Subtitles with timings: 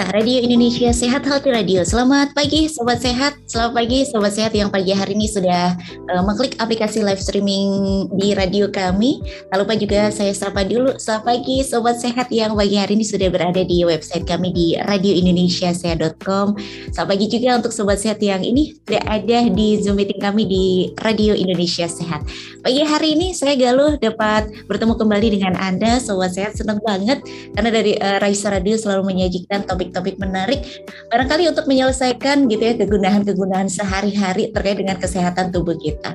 [0.00, 1.84] Pemirsa Radio Indonesia Sehat Healthy Radio.
[1.84, 3.36] Selamat pagi sobat sehat.
[3.44, 5.76] Selamat pagi sobat sehat yang pagi hari ini sudah
[6.08, 9.20] uh, mengklik aplikasi live streaming di radio kami.
[9.52, 10.96] Tak lupa juga saya sapa dulu.
[10.96, 16.56] Selamat pagi sobat sehat yang pagi hari ini sudah berada di website kami di radioindonesiasehat.com.
[16.96, 20.96] Selamat pagi juga untuk sobat sehat yang ini sudah ada di Zoom meeting kami di
[21.04, 22.24] Radio Indonesia Sehat.
[22.64, 26.56] Pagi hari ini saya Galuh dapat bertemu kembali dengan Anda sobat sehat.
[26.56, 27.20] Senang banget
[27.52, 30.62] karena dari uh, Raisa Radio selalu menyajikan topik-topik menarik
[31.10, 36.14] barangkali untuk menyelesaikan gitu ya kegunaan-kegunaan sehari-hari terkait dengan kesehatan tubuh kita.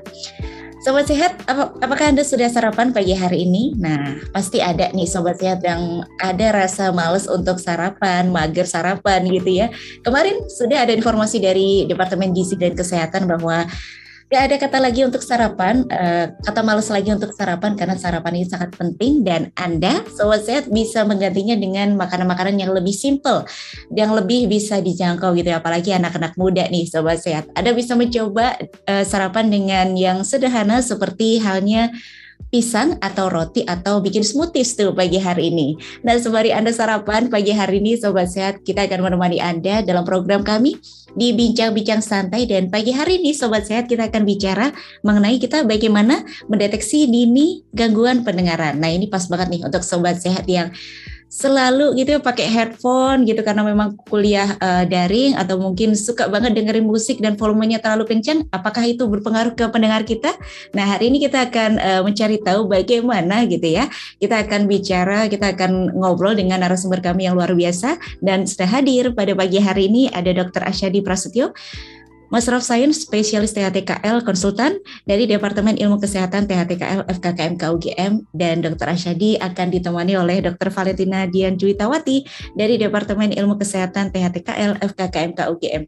[0.86, 3.74] Sobat sehat, ap apakah Anda sudah sarapan pagi hari ini?
[3.74, 9.66] Nah, pasti ada nih sobat sehat yang ada rasa males untuk sarapan, mager sarapan gitu
[9.66, 9.74] ya.
[10.06, 13.66] Kemarin sudah ada informasi dari Departemen Gizi dan Kesehatan bahwa
[14.26, 18.50] Gak ada kata lagi untuk sarapan, uh, kata males lagi untuk sarapan karena sarapan ini
[18.50, 23.46] sangat penting dan Anda, sobat sehat bisa menggantinya dengan makanan-makanan yang lebih simple,
[23.94, 27.54] yang lebih bisa dijangkau gitu ya, apalagi anak-anak muda nih sobat sehat.
[27.54, 28.58] Anda bisa mencoba
[28.90, 31.94] uh, sarapan dengan yang sederhana seperti halnya
[32.56, 35.76] pisang atau roti atau bikin smoothies tuh pagi hari ini.
[36.08, 40.46] Nah, sembari Anda sarapan pagi hari ini Sobat Sehat, kita akan menemani Anda dalam program
[40.46, 40.80] kami
[41.20, 44.72] di Bincang-Bincang Santai dan pagi hari ini Sobat Sehat kita akan bicara
[45.04, 48.80] mengenai kita bagaimana mendeteksi dini gangguan pendengaran.
[48.80, 50.72] Nah, ini pas banget nih untuk Sobat Sehat yang
[51.36, 56.56] selalu gitu ya pakai headphone gitu karena memang kuliah uh, daring atau mungkin suka banget
[56.56, 60.32] dengerin musik dan volumenya terlalu kencang apakah itu berpengaruh ke pendengar kita?
[60.72, 63.92] Nah hari ini kita akan uh, mencari tahu bagaimana gitu ya.
[64.16, 68.00] Kita akan bicara kita akan ngobrol dengan narasumber kami yang luar biasa.
[68.24, 70.64] Dan sudah hadir pada pagi hari ini ada Dr.
[70.64, 71.52] Asyadi Prasetyo
[72.34, 78.90] Master of Science Spesialis THTKL Konsultan dari Departemen Ilmu Kesehatan THTKL FKKMK UGM dan Dr.
[78.90, 80.74] Asyadi akan ditemani oleh Dr.
[80.74, 82.26] Valentina Dian Juwitawati
[82.58, 85.84] dari Departemen Ilmu Kesehatan THTKL FKKMK UGM.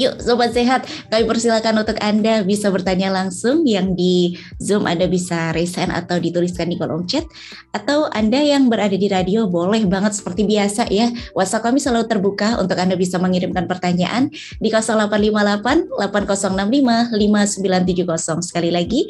[0.00, 5.52] Yuk Sobat Sehat, kami persilakan untuk Anda bisa bertanya langsung yang di Zoom Anda bisa
[5.52, 7.28] raise atau dituliskan di kolom chat
[7.76, 11.12] atau Anda yang berada di radio boleh banget seperti biasa ya.
[11.36, 18.48] WhatsApp kami selalu terbuka untuk Anda bisa mengirimkan pertanyaan di 0858 8065 5970.
[18.48, 19.04] Sekali lagi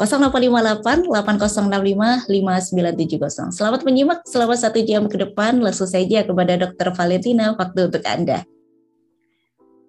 [0.00, 3.52] 0858 8065 5970.
[3.52, 5.60] Selamat menyimak selama satu jam ke depan.
[5.60, 6.96] Langsung saja kepada Dr.
[6.96, 8.40] Valentina waktu untuk Anda.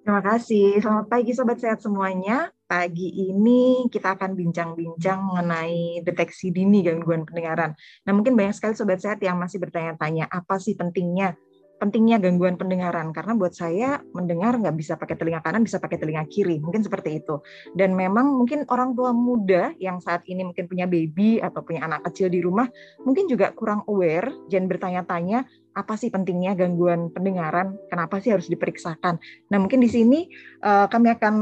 [0.02, 0.82] Terima kasih.
[0.82, 2.50] Selamat pagi Sobat Sehat semuanya.
[2.66, 7.78] Pagi ini kita akan bincang-bincang mengenai deteksi dini gangguan pendengaran.
[8.10, 11.38] Nah mungkin banyak sekali Sobat Sehat yang masih bertanya-tanya, apa sih pentingnya
[11.82, 16.30] pentingnya gangguan pendengaran karena buat saya mendengar nggak bisa pakai telinga kanan bisa pakai telinga
[16.30, 17.42] kiri mungkin seperti itu
[17.74, 22.06] dan memang mungkin orang tua muda yang saat ini mungkin punya baby atau punya anak
[22.06, 22.70] kecil di rumah
[23.02, 25.42] mungkin juga kurang aware dan bertanya-tanya
[25.72, 27.80] apa sih pentingnya gangguan pendengaran?
[27.88, 29.16] Kenapa sih harus diperiksakan?
[29.52, 30.28] Nah, mungkin di sini
[30.64, 31.34] uh, kami akan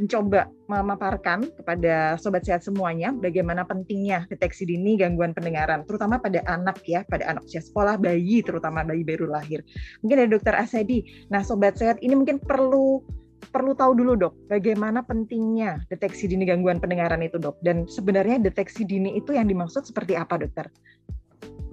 [0.00, 6.80] mencoba memaparkan kepada sobat sehat semuanya bagaimana pentingnya deteksi dini gangguan pendengaran, terutama pada anak
[6.88, 9.60] ya, pada anak usia sekolah, bayi, terutama bayi baru lahir.
[10.00, 11.28] Mungkin ada Dokter Asedi.
[11.28, 13.04] Nah, sobat sehat ini mungkin perlu
[13.44, 18.88] perlu tahu dulu dok, bagaimana pentingnya deteksi dini gangguan pendengaran itu dok, dan sebenarnya deteksi
[18.88, 20.72] dini itu yang dimaksud seperti apa dokter?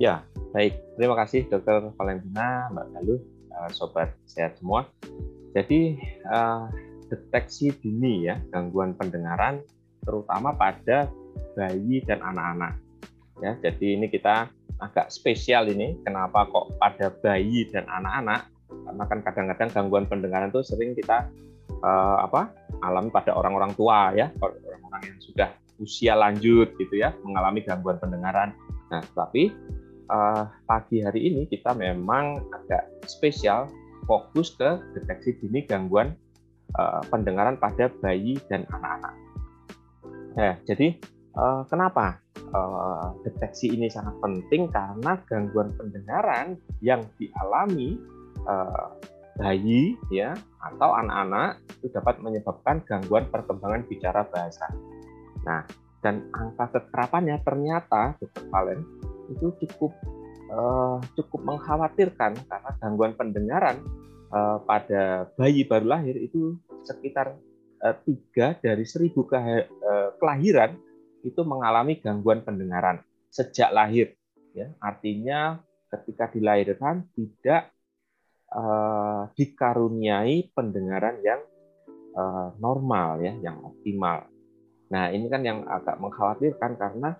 [0.01, 0.97] Ya, baik.
[0.97, 3.21] Terima kasih Dokter Valentina, Mbak Galuh,
[3.53, 4.89] eh, sobat sehat semua.
[5.53, 5.93] Jadi
[6.25, 6.65] uh,
[7.05, 9.61] deteksi dini ya gangguan pendengaran
[10.01, 11.05] terutama pada
[11.53, 12.81] bayi dan anak-anak.
[13.45, 14.49] Ya, jadi ini kita
[14.81, 16.01] agak spesial ini.
[16.01, 18.49] Kenapa kok pada bayi dan anak-anak?
[18.73, 21.29] Karena kan kadang-kadang gangguan pendengaran itu sering kita
[21.85, 22.49] uh, apa
[22.81, 28.49] alami pada orang-orang tua ya, orang-orang yang sudah usia lanjut gitu ya, mengalami gangguan pendengaran.
[28.89, 29.53] Nah, tapi
[30.11, 33.71] uh, pagi hari ini kita memang agak spesial
[34.05, 36.11] fokus ke deteksi dini gangguan
[36.75, 39.15] uh, pendengaran pada bayi dan anak-anak.
[40.35, 40.99] Ya, jadi
[41.35, 42.19] uh, kenapa
[42.51, 47.95] uh, deteksi ini sangat penting karena gangguan pendengaran yang dialami
[48.47, 48.95] uh,
[49.39, 54.67] bayi ya atau anak-anak itu dapat menyebabkan gangguan perkembangan bicara bahasa.
[55.47, 55.65] Nah,
[56.01, 58.81] dan angka kekerapannya ternyata dokter Valen
[59.31, 59.91] itu cukup
[60.51, 63.79] uh, cukup mengkhawatirkan karena gangguan pendengaran
[64.31, 67.35] uh, pada bayi baru lahir itu sekitar
[67.83, 70.75] uh, tiga dari seribu ke, uh, kelahiran
[71.21, 72.99] itu mengalami gangguan pendengaran
[73.29, 74.17] sejak lahir.
[74.51, 77.71] Ya, artinya ketika dilahirkan tidak
[78.51, 81.41] uh, dikaruniai pendengaran yang
[82.17, 84.27] uh, normal ya, yang optimal.
[84.91, 87.15] Nah ini kan yang agak mengkhawatirkan karena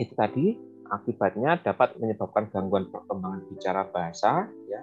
[0.00, 0.46] itu tadi
[0.92, 4.82] akibatnya dapat menyebabkan gangguan perkembangan bicara bahasa ya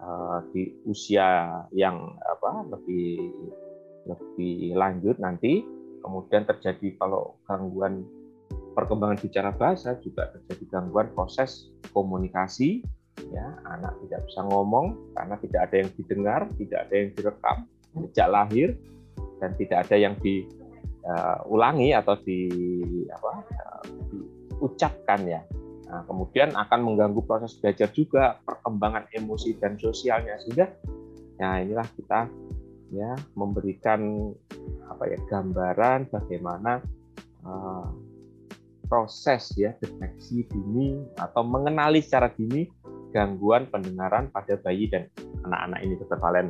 [0.00, 3.32] uh, di usia yang apa lebih
[4.08, 5.64] lebih lanjut nanti.
[6.04, 8.04] Kemudian terjadi kalau gangguan
[8.76, 12.84] perkembangan bicara bahasa juga terjadi gangguan proses komunikasi
[13.32, 13.56] ya.
[13.64, 17.56] Anak tidak bisa ngomong karena tidak ada yang didengar tidak ada yang direkam
[17.94, 18.76] sejak lahir
[19.40, 22.52] dan tidak ada yang diulangi uh, atau di
[23.08, 23.82] apa uh,
[24.64, 25.44] diucapkan ya
[25.84, 30.72] nah, kemudian akan mengganggu proses belajar juga perkembangan emosi dan sosialnya sehingga
[31.36, 32.32] ya inilah kita
[32.94, 34.32] ya memberikan
[34.88, 36.80] apa ya gambaran bagaimana
[37.44, 37.92] uh,
[38.86, 42.68] proses ya deteksi dini atau mengenali secara dini
[43.10, 45.06] gangguan pendengaran pada bayi dan
[45.46, 46.48] anak-anak ini dokter Valen.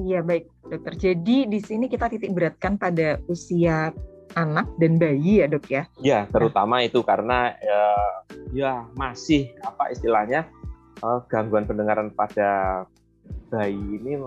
[0.00, 0.92] Iya baik dokter.
[0.96, 3.92] Jadi di sini kita titik beratkan pada usia
[4.34, 5.82] anak dan bayi ya dok ya?
[6.00, 6.86] Ya terutama nah.
[6.86, 7.82] itu karena ya,
[8.54, 10.46] ya masih apa istilahnya
[11.02, 12.84] uh, gangguan pendengaran pada
[13.50, 14.18] bayi ini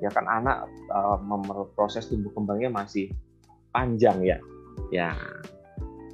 [0.00, 1.20] ya kan anak uh,
[1.76, 3.08] proses tumbuh kembangnya masih
[3.74, 4.38] panjang ya.
[4.90, 5.10] Ya.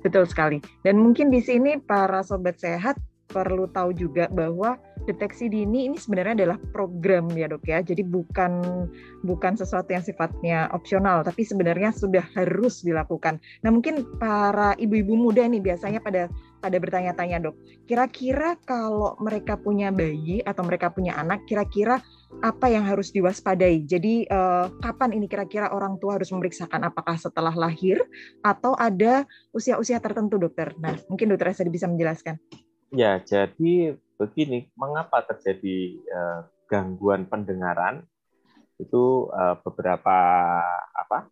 [0.01, 0.65] Betul sekali.
[0.81, 2.97] Dan mungkin di sini para sobat sehat
[3.31, 4.77] perlu tahu juga bahwa
[5.09, 7.81] deteksi dini ini sebenarnya adalah program ya dok ya.
[7.81, 8.85] Jadi bukan
[9.25, 13.41] bukan sesuatu yang sifatnya opsional tapi sebenarnya sudah harus dilakukan.
[13.65, 16.29] Nah mungkin para ibu-ibu muda ini biasanya pada
[16.61, 17.57] pada bertanya-tanya dok
[17.89, 22.05] kira-kira kalau mereka punya bayi atau mereka punya anak kira-kira
[22.45, 23.83] apa yang harus diwaspadai?
[23.89, 26.87] Jadi eh, kapan ini kira-kira orang tua harus memeriksakan?
[26.87, 27.99] Apakah setelah lahir
[28.45, 30.71] atau ada usia-usia tertentu dokter?
[30.79, 32.39] Nah mungkin dokter Esa bisa menjelaskan
[32.91, 38.03] Ya, jadi begini, mengapa terjadi uh, gangguan pendengaran?
[38.83, 40.19] Itu uh, beberapa
[40.91, 41.31] apa?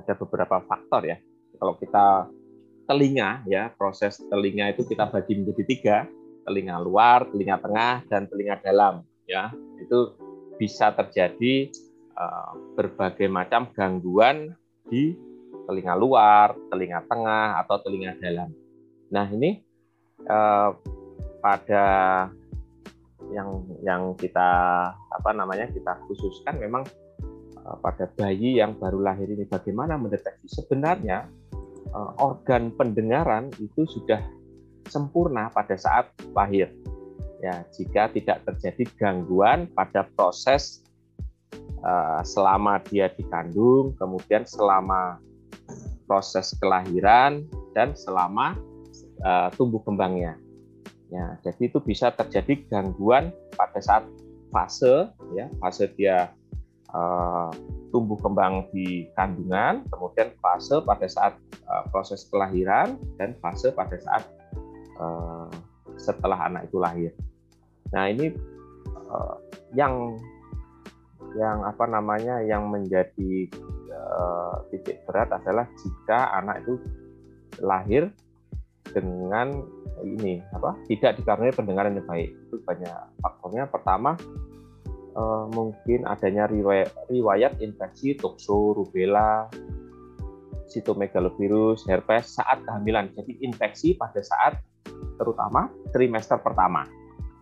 [0.00, 1.20] Ada beberapa faktor ya.
[1.60, 2.32] Kalau kita
[2.88, 5.96] telinga ya, proses telinga itu kita bagi menjadi tiga,
[6.48, 9.52] telinga luar, telinga tengah, dan telinga dalam ya.
[9.76, 10.16] Itu
[10.56, 11.68] bisa terjadi
[12.16, 14.56] uh, berbagai macam gangguan
[14.88, 15.12] di
[15.68, 18.48] telinga luar, telinga tengah, atau telinga dalam.
[19.12, 19.73] Nah, ini
[20.28, 20.70] eh,
[21.44, 21.84] pada
[23.32, 24.48] yang yang kita
[24.92, 26.84] apa namanya kita khususkan memang
[27.56, 30.48] eh, pada bayi yang baru lahir ini bagaimana mendeteksi?
[30.48, 31.28] Sebenarnya
[31.88, 34.20] eh, organ pendengaran itu sudah
[34.88, 36.68] sempurna pada saat lahir.
[37.44, 40.80] Ya jika tidak terjadi gangguan pada proses
[42.24, 45.20] selama dia dikandung kemudian selama
[46.08, 47.44] proses kelahiran
[47.76, 48.56] dan selama
[49.22, 50.38] uh, tumbuh kembangnya.
[51.12, 54.02] Ya, jadi itu bisa terjadi gangguan pada saat
[54.50, 56.32] fase ya, fase dia
[56.90, 57.52] uh,
[57.94, 61.38] tumbuh kembang di kandungan, kemudian fase pada saat
[61.70, 64.24] uh, proses kelahiran dan fase pada saat
[64.98, 65.46] uh,
[65.94, 67.12] setelah anak itu lahir.
[67.94, 68.34] Nah, ini
[68.90, 69.38] uh,
[69.76, 70.18] yang
[71.34, 73.50] yang apa namanya yang menjadi
[73.90, 76.74] uh, titik berat adalah jika anak itu
[77.62, 78.10] lahir
[78.94, 79.66] dengan
[80.04, 82.30] ini apa tidak dikaruniai pendengaran yang baik.
[82.48, 83.66] Itu banyak faktornya.
[83.68, 84.14] Pertama
[85.14, 89.50] eh, mungkin adanya riwayat, riwayat infeksi tokso rubella
[90.70, 93.10] sitomegalovirus herpes saat kehamilan.
[93.14, 94.58] Jadi infeksi pada saat
[95.18, 96.86] terutama trimester pertama.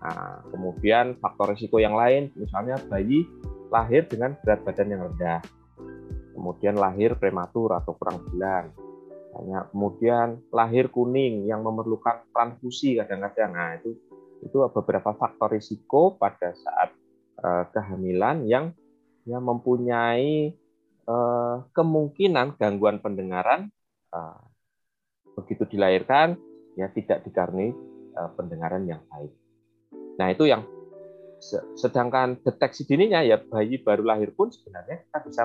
[0.03, 3.23] Nah, kemudian faktor risiko yang lain misalnya bayi
[3.71, 5.39] lahir dengan berat badan yang rendah
[6.43, 8.73] kemudian lahir prematur atau kurang bulan
[9.33, 13.97] hanya kemudian lahir kuning yang memerlukan transfusi kadang-kadang nah itu
[14.43, 16.91] itu beberapa faktor risiko pada saat
[17.41, 18.75] uh, kehamilan yang
[19.23, 20.53] yang mempunyai
[21.07, 23.71] uh, kemungkinan gangguan pendengaran
[24.11, 24.43] uh,
[25.39, 26.35] begitu dilahirkan
[26.75, 27.71] ya tidak dikaruni
[28.19, 29.33] uh, pendengaran yang baik.
[30.19, 30.67] Nah itu yang
[31.75, 35.43] sedangkan deteksi dininya ya bayi baru lahir pun sebenarnya kita bisa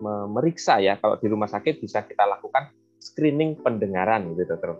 [0.00, 4.76] memeriksa ya kalau di rumah sakit bisa kita lakukan screening pendengaran gitu dokter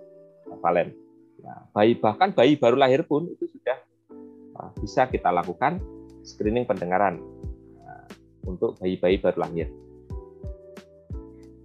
[0.61, 0.93] Valen.
[1.41, 3.79] Nah, bayi bahkan bayi baru lahir pun itu sudah
[4.61, 5.81] uh, bisa kita lakukan
[6.21, 7.17] screening pendengaran
[7.81, 8.05] uh,
[8.45, 9.69] untuk bayi-bayi baru lahir.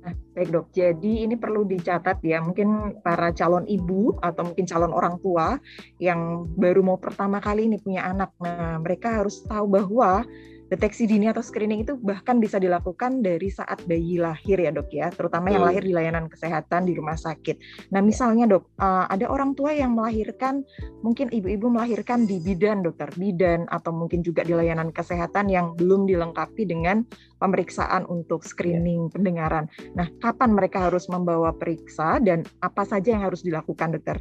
[0.06, 4.94] Nah, baik dok, jadi ini perlu dicatat ya, mungkin para calon ibu atau mungkin calon
[4.94, 5.58] orang tua
[5.98, 10.22] yang baru mau pertama kali ini punya anak, nah mereka harus tahu bahwa
[10.70, 15.08] deteksi dini atau screening itu bahkan bisa dilakukan dari saat bayi lahir ya dok ya,
[15.14, 17.90] terutama yang lahir di layanan kesehatan di rumah sakit.
[17.94, 20.66] Nah misalnya dok, uh, ada orang tua yang melahirkan,
[21.06, 26.10] mungkin ibu-ibu melahirkan di bidan dokter, bidan atau mungkin juga di layanan kesehatan yang belum
[26.10, 27.06] dilengkapi dengan
[27.38, 29.70] pemeriksaan untuk screening pendengaran.
[29.94, 34.18] Nah kapan mereka harus membawa periksa dan apa saja yang harus dilakukan dokter?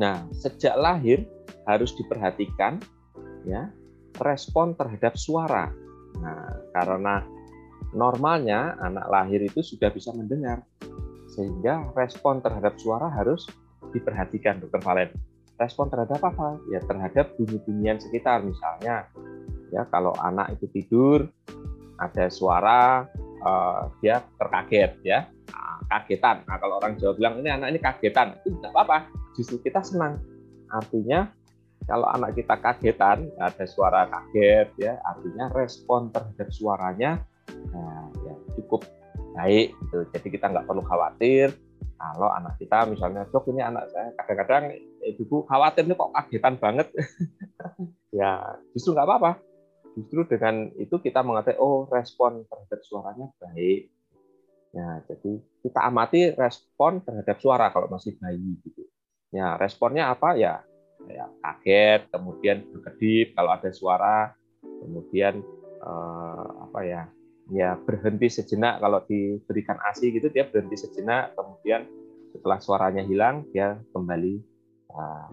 [0.00, 1.28] Nah sejak lahir
[1.68, 2.80] harus diperhatikan
[3.44, 3.68] ya
[4.16, 5.68] respon terhadap suara.
[6.18, 7.22] Nah, karena
[7.92, 10.64] normalnya anak lahir itu sudah bisa mendengar,
[11.32, 13.44] sehingga respon terhadap suara harus
[13.92, 15.10] diperhatikan, Dokter Valen.
[15.58, 16.58] Respon terhadap apa?
[16.70, 19.10] Ya terhadap bunyi-bunyian sekitar, misalnya
[19.68, 21.28] ya kalau anak itu tidur
[21.98, 23.04] ada suara
[23.44, 26.46] uh, dia terkaget ya nah, kagetan.
[26.46, 28.98] Nah kalau orang Jawa bilang ini anak ini kagetan itu tidak apa-apa,
[29.34, 30.22] justru kita senang.
[30.68, 31.32] Artinya
[31.88, 37.24] kalau anak kita kagetan, ada suara kaget, ya artinya respon terhadap suaranya
[37.72, 38.84] nah, ya, cukup
[39.32, 39.72] baik.
[39.72, 39.98] Gitu.
[40.12, 41.56] Jadi kita nggak perlu khawatir
[41.98, 44.70] kalau anak kita misalnya, dok ini anak saya kadang-kadang
[45.02, 46.86] ibu khawatir nih kok kagetan banget.
[48.20, 49.32] ya justru nggak apa-apa.
[49.98, 53.90] Justru dengan itu kita mengatakan, oh respon terhadap suaranya baik.
[54.70, 58.86] Ya, jadi kita amati respon terhadap suara kalau masih bayi gitu.
[59.34, 60.62] Ya, responnya apa ya?
[61.06, 65.38] Ya kaget, kemudian berkedip kalau ada suara, kemudian
[65.78, 67.02] eh, apa ya
[67.48, 71.88] ya berhenti sejenak kalau diberikan ASI gitu dia berhenti sejenak, kemudian
[72.32, 74.36] setelah suaranya hilang dia kembali
[74.92, 75.32] uh,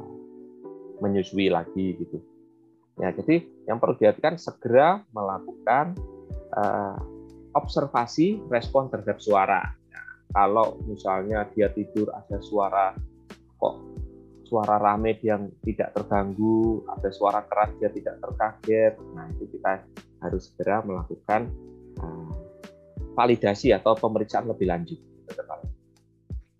[1.03, 2.23] menyusui lagi gitu.
[2.95, 5.99] Ya jadi yang perlu diperhatikan segera melakukan
[6.55, 6.95] uh,
[7.55, 9.75] observasi respon terhadap suara.
[9.91, 12.95] Nah, kalau misalnya dia tidur ada suara
[13.59, 13.75] kok
[14.45, 18.93] suara rame dia tidak terganggu, ada suara keras dia tidak terkaget.
[19.17, 19.81] Nah, itu kita
[20.21, 21.49] harus segera melakukan
[21.99, 22.31] uh,
[23.17, 24.99] validasi atau pemeriksaan lebih lanjut.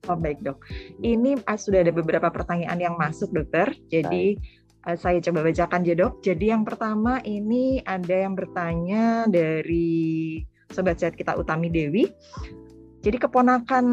[0.06, 0.62] Oh baik dok,
[1.02, 4.38] ini uh, sudah ada beberapa pertanyaan yang masuk dokter, jadi
[4.86, 6.22] uh, saya coba bacakan ya dok.
[6.22, 12.06] Jadi yang pertama ini ada yang bertanya dari sobat sehat kita Utami Dewi.
[13.06, 13.86] Jadi keponakan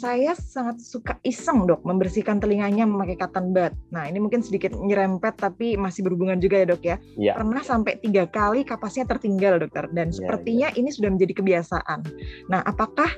[0.00, 3.76] saya sangat suka iseng dok membersihkan telinganya memakai cotton bud.
[3.92, 6.96] Nah ini mungkin sedikit nyerempet tapi masih berhubungan juga ya dok ya.
[7.20, 7.36] ya.
[7.36, 10.78] Pernah sampai tiga kali kapasnya tertinggal dokter dan ya, sepertinya ya.
[10.80, 12.00] ini sudah menjadi kebiasaan.
[12.48, 13.12] Nah apakah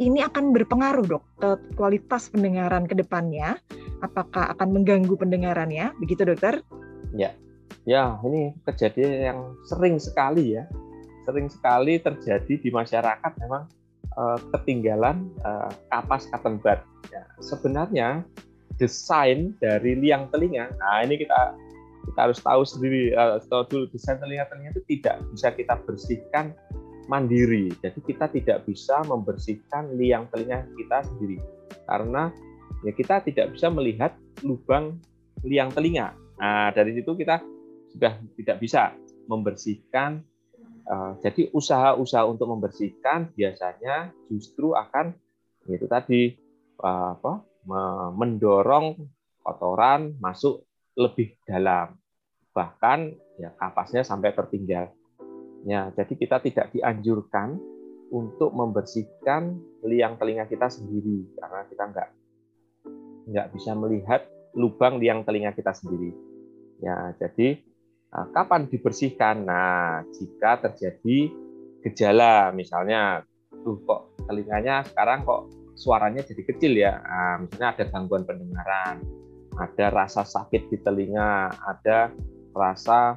[0.00, 3.60] ini akan berpengaruh dok ke kualitas pendengaran ke depannya?
[4.00, 5.92] Apakah akan mengganggu pendengarannya?
[6.00, 6.64] Begitu dokter?
[7.12, 7.36] Ya,
[7.84, 9.38] ya ini kejadian yang
[9.68, 10.64] sering sekali ya,
[11.28, 13.68] sering sekali terjadi di masyarakat memang
[14.16, 16.80] uh, ketinggalan uh, kapas bud.
[17.10, 18.24] Ya, sebenarnya
[18.80, 21.54] desain dari liang telinga, nah ini kita
[22.02, 23.38] kita harus tahu sendiri, uh,
[23.68, 26.56] dulu desain telinga-telinga itu tidak bisa kita bersihkan
[27.06, 27.70] mandiri.
[27.82, 31.38] Jadi kita tidak bisa membersihkan liang telinga kita sendiri
[31.86, 32.30] karena
[32.86, 34.98] ya kita tidak bisa melihat lubang
[35.46, 36.14] liang telinga.
[36.38, 37.38] Nah, dari situ kita
[37.94, 38.94] sudah tidak bisa
[39.30, 40.22] membersihkan
[41.22, 45.14] jadi usaha-usaha untuk membersihkan biasanya justru akan
[45.70, 46.34] itu tadi
[46.82, 47.32] uh, apa
[48.18, 48.98] mendorong
[49.42, 50.66] kotoran masuk
[50.98, 51.94] lebih dalam.
[52.50, 52.98] Bahkan
[53.38, 54.90] ya kapasnya sampai tertinggal
[55.62, 57.58] ya jadi kita tidak dianjurkan
[58.12, 62.08] untuk membersihkan liang telinga kita sendiri karena kita nggak
[63.32, 64.20] nggak bisa melihat
[64.52, 66.12] lubang liang telinga kita sendiri.
[66.82, 67.62] Ya jadi
[68.12, 69.48] kapan dibersihkan?
[69.48, 71.32] Nah, jika terjadi
[71.80, 73.24] gejala, misalnya,
[73.64, 79.00] tuh kok telinganya sekarang kok suaranya jadi kecil ya, nah, misalnya ada gangguan pendengaran,
[79.56, 82.12] ada rasa sakit di telinga, ada
[82.52, 83.16] rasa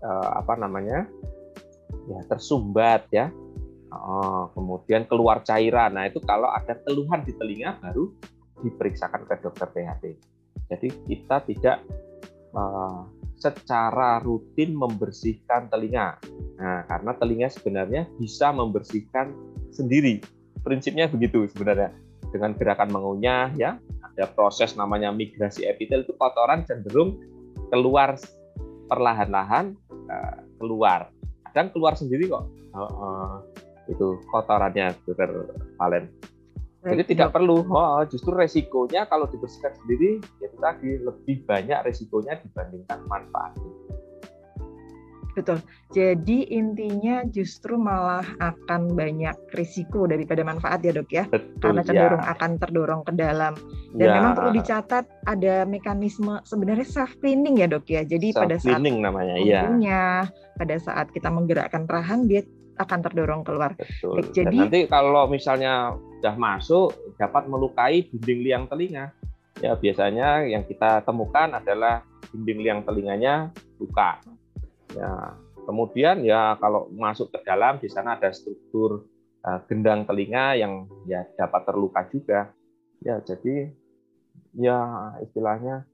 [0.00, 1.04] eh, apa namanya,
[2.08, 3.28] ya tersumbat ya,
[3.92, 5.94] oh, kemudian keluar cairan.
[5.96, 8.10] Nah itu kalau ada keluhan di telinga baru
[8.64, 10.04] diperiksakan ke dokter THT.
[10.66, 11.78] Jadi kita tidak
[12.56, 13.06] uh,
[13.36, 16.16] secara rutin membersihkan telinga.
[16.56, 19.32] Nah, karena telinga sebenarnya bisa membersihkan
[19.72, 20.24] sendiri.
[20.64, 21.92] Prinsipnya begitu sebenarnya.
[22.32, 27.20] Dengan gerakan mengunyah ya, ada proses namanya migrasi epitel itu kotoran cenderung
[27.70, 28.18] keluar
[28.90, 29.76] perlahan-lahan
[30.10, 31.12] uh, keluar.
[31.52, 32.44] Kadang keluar sendiri kok.
[32.74, 33.32] Uh, uh,
[33.86, 35.30] itu kotorannya, Dokter
[35.78, 36.10] Valen.
[36.86, 42.38] Jadi tidak perlu, oh, justru resikonya kalau dibersihkan sendiri, ya itu tadi lebih banyak resikonya
[42.38, 43.70] dibandingkan manfaatnya.
[45.36, 45.60] Betul.
[45.92, 52.24] Jadi intinya justru malah akan banyak risiko daripada manfaat ya dok ya, Betul, karena cenderung
[52.24, 52.32] ya.
[52.32, 53.52] akan terdorong ke dalam.
[53.92, 54.14] Dan ya.
[54.16, 58.00] memang perlu dicatat ada mekanisme sebenarnya self cleaning ya dok ya.
[58.08, 59.68] Jadi self pada saat namanya, ya.
[60.56, 62.40] pada saat kita menggerakkan rahang dia
[62.76, 63.72] akan terdorong keluar.
[63.74, 64.20] Betul.
[64.32, 69.12] Jadi Dan nanti kalau misalnya sudah masuk dapat melukai dinding liang telinga,
[69.60, 74.20] ya biasanya yang kita temukan adalah dinding liang telinganya luka.
[74.92, 79.04] Ya, kemudian ya kalau masuk ke dalam di sana ada struktur
[79.44, 82.40] uh, gendang telinga yang ya dapat terluka juga.
[83.04, 83.72] Ya, jadi
[84.56, 84.78] ya
[85.20, 85.84] istilahnya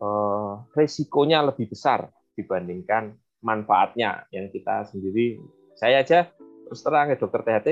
[0.00, 5.38] uh, resikonya lebih besar dibandingkan manfaatnya yang kita sendiri.
[5.78, 6.26] Saya aja
[6.66, 7.68] terus terang ya dokter THT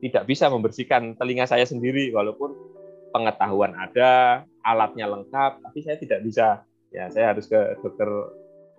[0.00, 2.56] tidak bisa membersihkan telinga saya sendiri walaupun
[3.12, 6.64] pengetahuan ada, alatnya lengkap, tapi saya tidak bisa.
[6.90, 8.08] Ya, saya harus ke dokter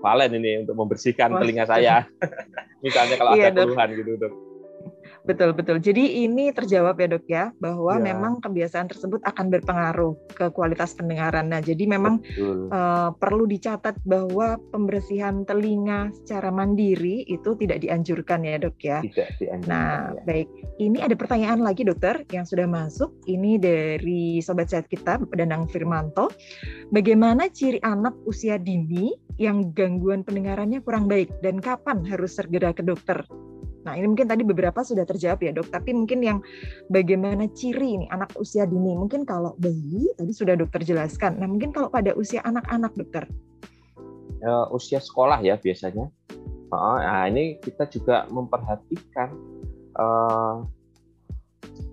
[0.01, 2.09] Valen ini untuk membersihkan telinga saya.
[2.83, 4.33] Misalnya kalau iya, ada keluhan gitu, dok.
[5.21, 5.77] Betul betul.
[5.77, 8.03] Jadi ini terjawab ya dok ya bahwa ya.
[8.11, 11.53] memang kebiasaan tersebut akan berpengaruh ke kualitas pendengaran.
[11.53, 12.21] Nah jadi memang
[12.73, 18.99] uh, perlu dicatat bahwa pembersihan telinga secara mandiri itu tidak dianjurkan ya dok ya.
[19.05, 19.69] Tidak dianjurkan.
[19.69, 20.23] Nah ya.
[20.25, 20.47] baik.
[20.81, 23.13] Ini ada pertanyaan lagi dokter yang sudah masuk.
[23.29, 26.33] Ini dari sobat sehat kita Danang Firmanto.
[26.89, 32.81] Bagaimana ciri anak usia dini yang gangguan pendengarannya kurang baik dan kapan harus segera ke
[32.81, 33.21] dokter?
[33.81, 35.73] Nah, ini mungkin tadi beberapa sudah terjawab ya, Dok.
[35.73, 36.39] Tapi mungkin yang
[36.89, 38.93] bagaimana ciri ini anak usia dini?
[38.93, 41.41] Mungkin kalau bayi tadi sudah dokter jelaskan.
[41.41, 43.25] Nah, mungkin kalau pada usia anak-anak, Dokter.
[44.41, 46.09] Uh, usia sekolah ya biasanya.
[46.73, 49.33] Uh, nah, ini kita juga memperhatikan
[49.97, 50.65] uh,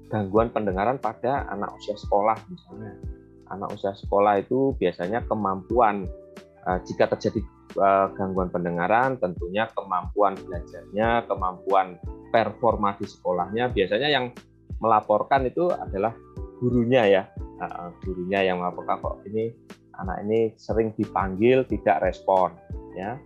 [0.09, 2.93] gangguan pendengaran pada anak usia sekolah misalnya.
[3.49, 6.05] Anak usia sekolah itu biasanya kemampuan
[6.85, 7.41] jika terjadi
[7.81, 11.97] uh, gangguan pendengaran, tentunya kemampuan belajarnya, kemampuan
[12.29, 14.27] performa di sekolahnya, biasanya yang
[14.79, 16.13] melaporkan itu adalah
[16.61, 17.23] gurunya ya,
[18.05, 19.49] gurunya yang melaporkan kok ini
[19.99, 22.53] anak ini sering dipanggil tidak respon,
[22.95, 23.17] ya.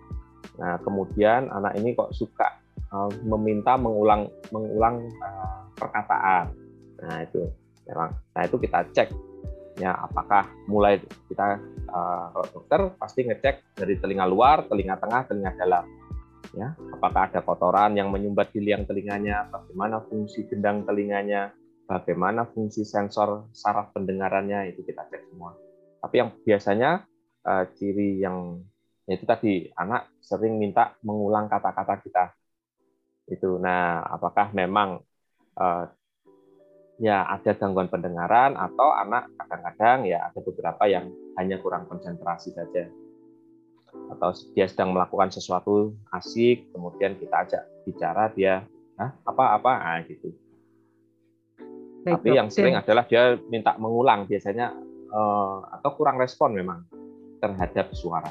[0.57, 2.63] Nah kemudian anak ini kok suka
[2.95, 5.11] uh, meminta mengulang mengulang
[5.75, 6.55] perkataan,
[7.02, 7.50] nah itu
[7.91, 9.09] memang, nah itu kita cek
[9.80, 15.85] ya apakah mulai kita uh, dokter pasti ngecek dari telinga luar, telinga tengah, telinga dalam.
[16.52, 21.49] Ya, apakah ada kotoran yang menyumbat di liang telinganya, bagaimana fungsi gendang telinganya,
[21.89, 25.56] bagaimana fungsi sensor saraf pendengarannya itu kita cek semua.
[26.04, 27.08] Tapi yang biasanya
[27.49, 28.61] uh, ciri yang
[29.08, 32.25] ya itu tadi anak sering minta mengulang kata-kata kita.
[33.32, 33.56] Itu.
[33.56, 35.00] Nah, apakah memang
[35.56, 35.85] uh,
[37.02, 42.86] ya ada gangguan pendengaran atau anak kadang-kadang ya ada beberapa yang hanya kurang konsentrasi saja.
[44.15, 48.62] Atau dia sedang melakukan sesuatu asik kemudian kita ajak bicara dia
[49.26, 49.58] apa?
[49.58, 49.73] Apa?
[49.82, 50.30] Ah gitu.
[52.06, 54.75] Baik, tapi yang sering adalah dia minta mengulang biasanya
[55.10, 56.86] uh, atau kurang respon memang
[57.43, 58.30] terhadap suara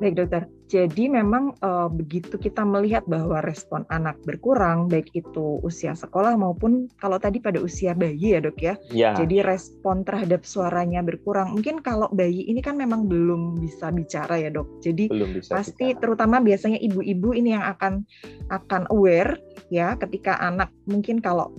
[0.00, 5.98] Baik dokter, jadi memang uh, begitu kita melihat bahwa respon anak berkurang, baik itu usia
[5.98, 8.74] sekolah maupun kalau tadi pada usia bayi ya dok ya.
[8.94, 9.10] ya.
[9.18, 11.58] Jadi respon terhadap suaranya berkurang.
[11.58, 14.78] Mungkin kalau bayi ini kan memang belum bisa bicara ya dok.
[14.78, 15.10] Jadi
[15.42, 15.98] pasti bicara.
[15.98, 18.06] terutama biasanya ibu-ibu ini yang akan
[18.54, 19.42] akan aware
[19.74, 21.50] ya ketika anak mungkin kalau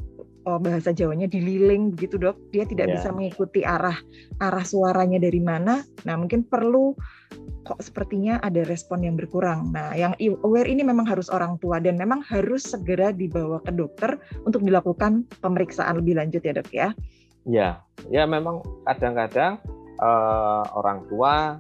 [0.46, 2.96] oh, bahasa Jawanya dililing begitu dok, dia tidak yeah.
[2.98, 3.98] bisa mengikuti arah
[4.42, 5.86] arah suaranya dari mana.
[6.08, 6.94] Nah mungkin perlu
[7.62, 9.70] kok sepertinya ada respon yang berkurang.
[9.70, 14.18] Nah yang aware ini memang harus orang tua dan memang harus segera dibawa ke dokter
[14.44, 16.90] untuk dilakukan pemeriksaan lebih lanjut ya dok ya.
[17.42, 17.70] Ya,
[18.14, 19.58] ya memang kadang-kadang
[19.98, 21.58] uh, orang tua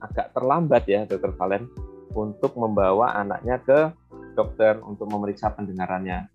[0.00, 1.68] agak terlambat ya dokter Valen
[2.16, 3.92] untuk membawa anaknya ke
[4.34, 6.26] dokter untuk memeriksa pendengarannya.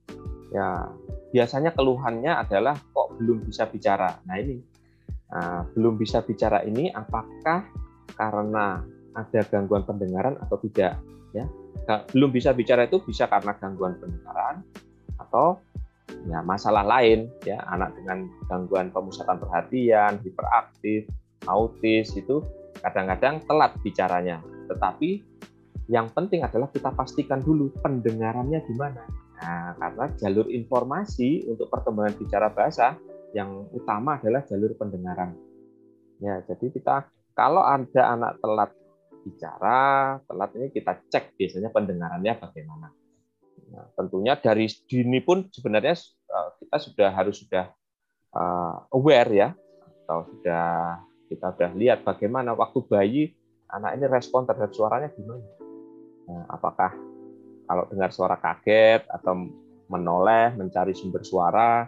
[0.53, 0.67] Ya,
[1.35, 4.23] biasanya keluhannya adalah kok belum bisa bicara.
[4.23, 4.55] Nah ini
[5.27, 7.67] nah, belum bisa bicara ini apakah
[8.15, 8.79] karena
[9.11, 10.95] ada gangguan pendengaran atau tidak?
[11.35, 11.43] Ya,
[12.15, 14.63] belum bisa bicara itu bisa karena gangguan pendengaran
[15.19, 15.59] atau
[16.31, 21.03] ya masalah lain ya anak dengan gangguan pemusatan perhatian, hiperaktif,
[21.51, 22.39] autis itu
[22.79, 24.39] kadang-kadang telat bicaranya.
[24.71, 25.19] Tetapi
[25.91, 32.47] yang penting adalah kita pastikan dulu pendengarannya gimana Nah, karena jalur informasi untuk perkembangan bicara
[32.51, 32.95] bahasa
[33.35, 35.35] yang utama adalah jalur pendengaran.
[36.23, 38.71] Ya, jadi kita kalau ada anak telat
[39.27, 42.87] bicara, telat ini kita cek biasanya pendengarannya bagaimana.
[43.75, 45.99] Nah, tentunya dari dini pun sebenarnya
[46.31, 47.75] eh, kita sudah harus sudah
[48.31, 49.49] uh, aware ya,
[50.05, 53.23] atau sudah kita sudah lihat bagaimana waktu bayi
[53.73, 55.43] anak ini respon terhadap suaranya gimana.
[56.29, 56.93] Nah, apakah
[57.65, 59.49] kalau dengar suara kaget atau
[59.89, 61.85] menoleh mencari sumber suara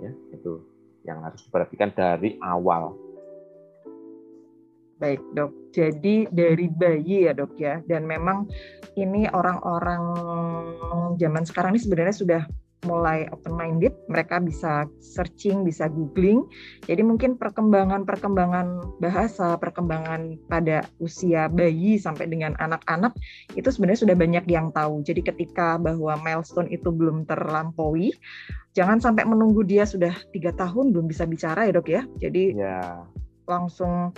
[0.00, 0.64] ya itu
[1.04, 2.96] yang harus diperhatikan dari awal.
[4.96, 8.48] Baik dok, jadi dari bayi ya dok ya, dan memang
[8.96, 10.02] ini orang-orang
[11.20, 12.42] zaman sekarang ini sebenarnya sudah
[12.84, 16.44] mulai open minded, mereka bisa searching, bisa googling.
[16.84, 23.16] Jadi mungkin perkembangan-perkembangan bahasa, perkembangan pada usia bayi sampai dengan anak-anak
[23.58, 25.02] itu sebenarnya sudah banyak yang tahu.
[25.02, 28.12] Jadi ketika bahwa milestone itu belum terlampaui,
[28.76, 32.02] jangan sampai menunggu dia sudah tiga tahun belum bisa bicara ya dok ya.
[32.20, 33.04] Jadi ya.
[33.44, 34.12] langsung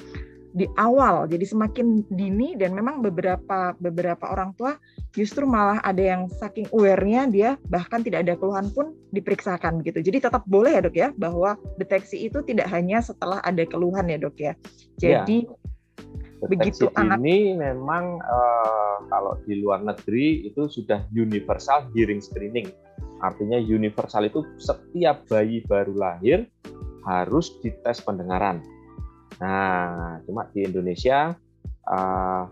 [0.57, 4.81] di awal jadi semakin dini dan memang beberapa beberapa orang tua
[5.13, 10.33] justru malah ada yang saking aware-nya dia bahkan tidak ada keluhan pun diperiksakan gitu jadi
[10.33, 14.37] tetap boleh ya dok ya bahwa deteksi itu tidak hanya setelah ada keluhan ya dok
[14.41, 14.57] ya
[15.05, 15.21] iya.
[15.29, 16.47] jadi ya.
[16.49, 22.73] begitu anak ini memang uh, kalau di luar negeri itu sudah universal hearing screening
[23.21, 26.49] artinya universal itu setiap bayi baru lahir
[27.05, 28.65] harus dites pendengaran
[29.41, 31.37] Nah, cuma di Indonesia
[31.89, 32.45] uh,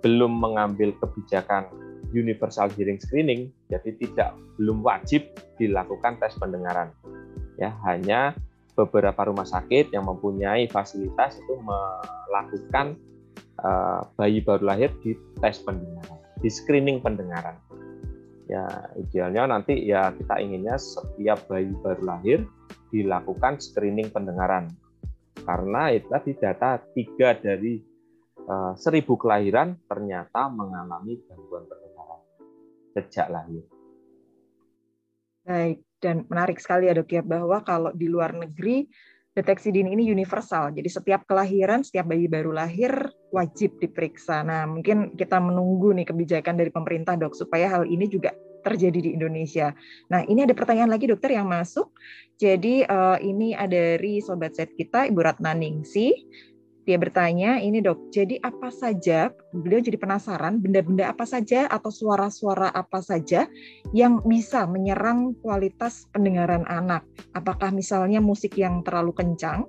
[0.00, 1.68] belum mengambil kebijakan
[2.16, 5.28] universal hearing screening, jadi tidak belum wajib
[5.60, 6.88] dilakukan tes pendengaran.
[7.60, 8.32] Ya, hanya
[8.78, 12.96] beberapa rumah sakit yang mempunyai fasilitas itu melakukan
[13.60, 17.58] uh, bayi baru lahir di tes pendengaran, di screening pendengaran.
[18.48, 18.64] Ya,
[18.96, 22.38] idealnya nanti ya kita inginnya setiap bayi baru lahir
[22.88, 24.72] dilakukan screening pendengaran
[25.48, 27.80] karena itu tadi data tiga dari
[28.44, 32.20] uh, seribu kelahiran ternyata mengalami gangguan pendengaran
[32.92, 33.64] sejak lahir.
[35.48, 38.84] Baik, dan menarik sekali ya dok ya bahwa kalau di luar negeri
[39.32, 40.68] deteksi dini ini universal.
[40.76, 44.44] Jadi setiap kelahiran, setiap bayi baru lahir wajib diperiksa.
[44.44, 49.10] Nah, mungkin kita menunggu nih kebijakan dari pemerintah dok supaya hal ini juga terjadi di
[49.14, 49.72] Indonesia.
[50.10, 51.92] Nah, ini ada pertanyaan lagi dokter yang masuk.
[52.38, 56.14] Jadi uh, ini ada dari sobat set kita Ibu Ratna Ningsi.
[56.88, 62.72] Dia bertanya, ini dok, jadi apa saja, beliau jadi penasaran, benda-benda apa saja atau suara-suara
[62.72, 63.44] apa saja
[63.92, 67.04] yang bisa menyerang kualitas pendengaran anak?
[67.36, 69.68] Apakah misalnya musik yang terlalu kencang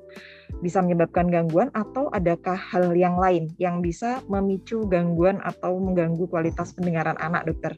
[0.63, 6.71] bisa menyebabkan gangguan atau adakah hal yang lain yang bisa memicu gangguan atau mengganggu kualitas
[6.71, 7.75] pendengaran anak, dokter?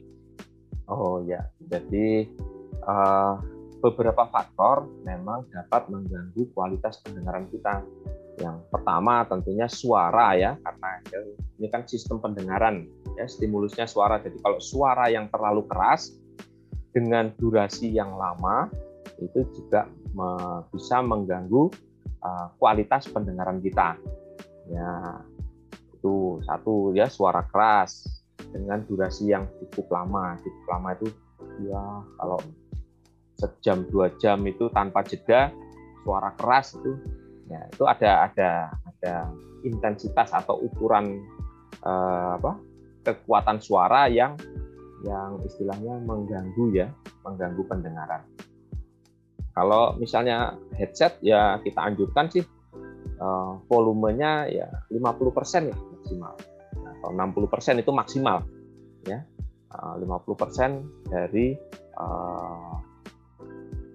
[0.90, 2.26] Oh ya, jadi
[2.84, 3.38] uh,
[3.82, 7.82] beberapa faktor memang dapat mengganggu kualitas pendengaran kita.
[8.40, 10.90] Yang pertama tentunya suara ya, karena
[11.60, 14.18] ini kan sistem pendengaran ya, stimulusnya suara.
[14.22, 16.16] Jadi kalau suara yang terlalu keras
[16.92, 18.72] dengan durasi yang lama
[19.20, 19.86] itu juga
[20.72, 21.72] bisa mengganggu
[22.24, 23.96] uh, kualitas pendengaran kita.
[24.70, 25.22] Ya,
[25.94, 28.21] itu satu ya suara keras
[28.52, 30.36] dengan durasi yang cukup lama.
[30.44, 31.08] Cukup lama itu
[31.66, 31.82] ya
[32.20, 32.38] kalau
[33.40, 35.50] sejam dua jam itu tanpa jeda
[36.06, 36.94] suara keras itu
[37.50, 39.14] ya itu ada ada ada
[39.66, 41.18] intensitas atau ukuran
[41.82, 42.60] eh, apa
[43.02, 44.38] kekuatan suara yang
[45.02, 46.86] yang istilahnya mengganggu ya
[47.26, 48.22] mengganggu pendengaran.
[49.52, 52.44] Kalau misalnya headset ya kita anjurkan sih
[53.18, 56.34] eh, volumenya ya 50% ya maksimal
[57.02, 58.46] atau 60% itu maksimal
[59.02, 59.26] ya.
[59.72, 60.70] 50% eh,
[61.08, 61.46] dari
[61.96, 62.76] uh,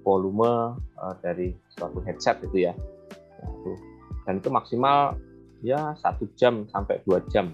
[0.01, 2.73] volume uh, dari suatu headset itu ya.
[2.75, 3.79] Nah,
[4.27, 5.15] dan itu maksimal
[5.63, 7.53] ya satu jam sampai dua jam.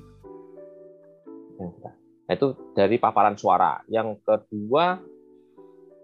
[1.60, 3.84] Nah, itu dari paparan suara.
[3.92, 4.98] Yang kedua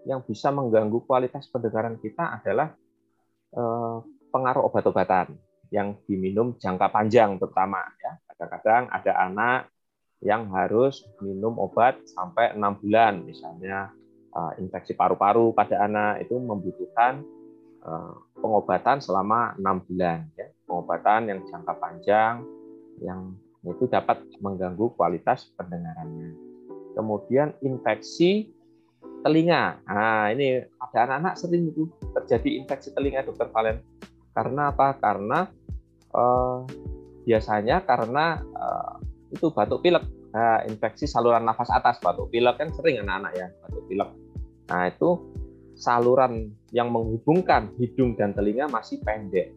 [0.04, 2.70] yang bisa mengganggu kualitas pendengaran kita adalah
[3.56, 5.34] uh, pengaruh obat-obatan
[5.72, 9.60] yang diminum jangka panjang terutama ya Kadang-kadang ada anak
[10.24, 13.92] yang harus minum obat sampai enam bulan, misalnya
[14.32, 17.20] uh, infeksi paru-paru pada anak itu membutuhkan
[17.84, 20.48] uh, pengobatan selama enam bulan, ya.
[20.64, 22.34] pengobatan yang jangka panjang
[23.04, 26.32] yang itu dapat mengganggu kualitas pendengarannya.
[26.96, 28.48] Kemudian infeksi
[29.20, 29.84] telinga.
[29.84, 33.84] Nah, ini pada anak-anak sering itu terjadi infeksi telinga, dokter Valen.
[34.32, 34.96] Karena apa?
[34.96, 35.44] Karena
[36.16, 36.64] uh,
[37.30, 38.98] biasanya karena uh,
[39.30, 40.02] itu batuk pilek,
[40.34, 44.10] nah, infeksi saluran nafas atas, batuk pilek kan sering anak-anak ya batuk pilek.
[44.66, 45.10] Nah itu
[45.78, 49.54] saluran yang menghubungkan hidung dan telinga masih pendek.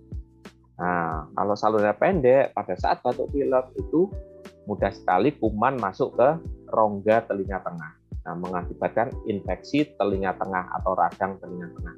[0.77, 4.13] Nah kalau salurannya pendek, pada saat batuk pilek itu
[4.69, 6.29] mudah sekali kuman masuk ke
[6.69, 7.91] rongga telinga tengah.
[8.23, 11.95] Nah, mengakibatkan infeksi telinga tengah atau radang telinga tengah.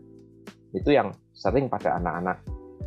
[0.73, 2.41] Itu yang sering pada anak-anak.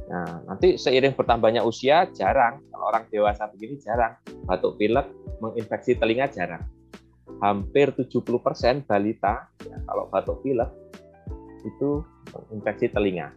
[0.09, 4.17] Nah, nanti seiring bertambahnya usia jarang kalau orang dewasa begini jarang
[4.49, 5.05] batuk pilek
[5.45, 6.65] menginfeksi telinga jarang.
[7.45, 10.73] Hampir 70% balita ya, kalau batuk pilek
[11.63, 12.01] itu
[12.33, 13.37] menginfeksi telinga.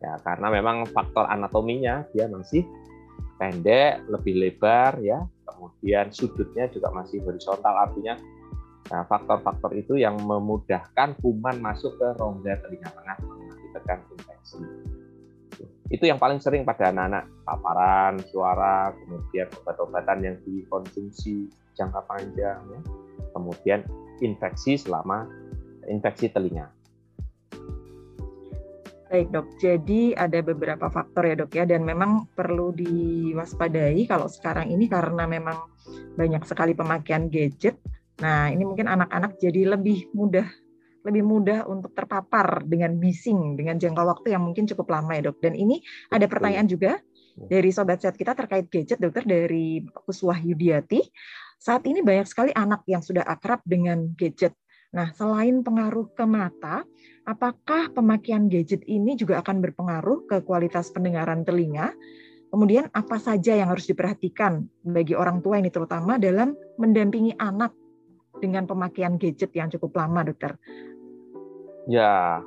[0.00, 2.64] Ya, karena memang faktor anatominya dia masih
[3.36, 5.20] pendek, lebih lebar ya.
[5.44, 8.16] Kemudian sudutnya juga masih horizontal artinya
[8.90, 14.58] Nah, faktor-faktor itu yang memudahkan kuman masuk ke rongga telinga tengah mengakibatkan infeksi
[15.90, 22.80] itu yang paling sering pada anak-anak paparan suara kemudian obat-obatan yang dikonsumsi jangka panjang ya.
[23.34, 23.82] kemudian
[24.22, 25.26] infeksi selama
[25.90, 26.70] infeksi telinga
[29.10, 34.70] Baik dok, jadi ada beberapa faktor ya dok ya, dan memang perlu diwaspadai kalau sekarang
[34.70, 35.66] ini karena memang
[36.14, 37.74] banyak sekali pemakaian gadget.
[38.22, 40.46] Nah ini mungkin anak-anak jadi lebih mudah
[41.00, 45.40] lebih mudah untuk terpapar dengan bising dengan jangka waktu yang mungkin cukup lama ya dok.
[45.40, 45.80] Dan ini
[46.12, 47.00] ada pertanyaan juga
[47.36, 51.00] dari sobat sehat kita terkait gadget dokter dari Kuswah Yudiati.
[51.60, 54.56] Saat ini banyak sekali anak yang sudah akrab dengan gadget.
[54.90, 56.82] Nah, selain pengaruh ke mata,
[57.22, 61.94] apakah pemakaian gadget ini juga akan berpengaruh ke kualitas pendengaran telinga?
[62.50, 67.70] Kemudian apa saja yang harus diperhatikan bagi orang tua ini terutama dalam mendampingi anak
[68.42, 70.58] dengan pemakaian gadget yang cukup lama, dokter?
[71.90, 72.38] Ya,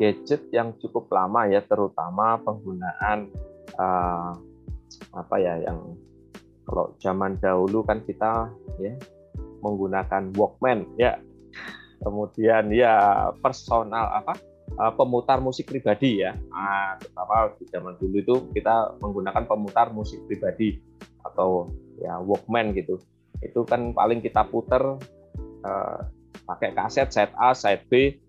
[0.00, 3.28] gadget yang cukup lama ya, terutama penggunaan
[3.76, 4.32] uh,
[5.12, 5.92] apa ya yang
[6.64, 8.48] kalau zaman dahulu kan kita
[8.80, 8.96] ya
[9.60, 11.20] menggunakan Walkman ya.
[12.00, 14.36] Kemudian ya personal apa
[14.76, 16.36] eh, pemutar musik pribadi ya.
[16.52, 20.80] Nah, terutama di zaman dulu itu kita menggunakan pemutar musik pribadi
[21.24, 23.00] atau ya Walkman gitu.
[23.40, 25.00] Itu kan paling kita puter
[25.64, 25.98] uh,
[26.44, 28.20] pakai kaset set A set B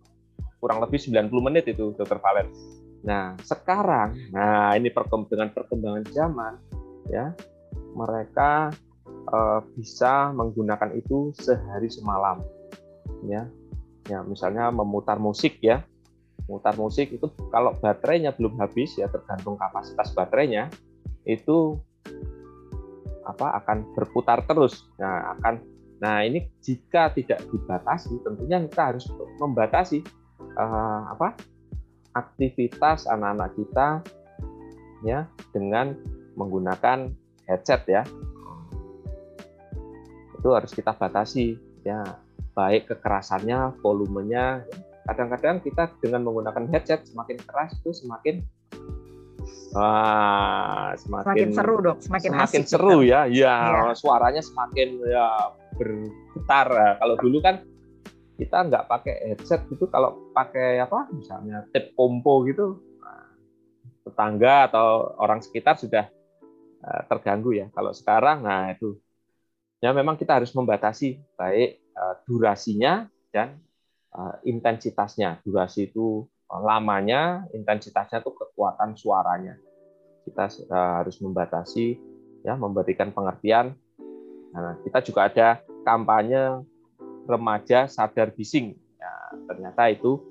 [0.59, 2.49] kurang lebih 90 menit itu dokter Valen.
[3.05, 4.89] Nah sekarang nah ini
[5.29, 6.53] dengan perkembangan zaman
[7.11, 7.35] ya
[7.93, 8.73] mereka
[9.29, 12.41] uh, bisa menggunakan itu sehari semalam
[13.29, 13.45] ya.
[14.05, 15.81] Ya misalnya memutar musik ya.
[16.45, 20.69] Memutar musik itu kalau baterainya belum habis ya tergantung kapasitas baterainya
[21.25, 21.77] itu
[23.25, 24.85] apa akan berputar terus.
[25.01, 29.05] Nah akan nah ini jika tidak dibatasi tentunya kita harus
[29.39, 30.03] membatasi
[30.59, 31.39] uh, apa
[32.15, 33.87] aktivitas anak-anak kita
[35.07, 35.95] ya dengan
[36.35, 37.11] menggunakan
[37.47, 38.03] headset ya
[40.35, 42.21] itu harus kita batasi ya
[42.55, 44.63] baik kekerasannya, volumenya.
[45.05, 48.41] Kadang-kadang kita dengan menggunakan headset semakin keras itu semakin
[49.75, 53.27] wah, semakin, semakin seru dok, semakin, semakin asik seru ya.
[53.27, 53.93] ya, ya.
[53.95, 55.27] suaranya semakin ya
[55.75, 56.67] bergetar.
[57.01, 57.61] Kalau dulu kan
[58.35, 63.31] kita nggak pakai headset gitu, kalau pakai apa, misalnya tip pompo gitu, nah,
[64.03, 66.07] tetangga atau orang sekitar sudah
[66.83, 67.67] uh, terganggu ya.
[67.71, 68.99] Kalau sekarang, nah itu
[69.79, 73.59] ya memang kita harus membatasi baik uh, durasinya dan
[74.11, 75.39] uh, intensitasnya.
[75.43, 79.57] Durasi itu lamanya, intensitasnya itu kekuatan suaranya.
[80.25, 81.97] Kita uh, harus membatasi,
[82.45, 83.73] ya, memberikan pengertian.
[84.53, 85.47] Nah, kita juga ada
[85.83, 86.63] kampanye
[87.25, 88.77] remaja sadar bising.
[88.97, 89.13] Ya,
[89.49, 90.21] ternyata itu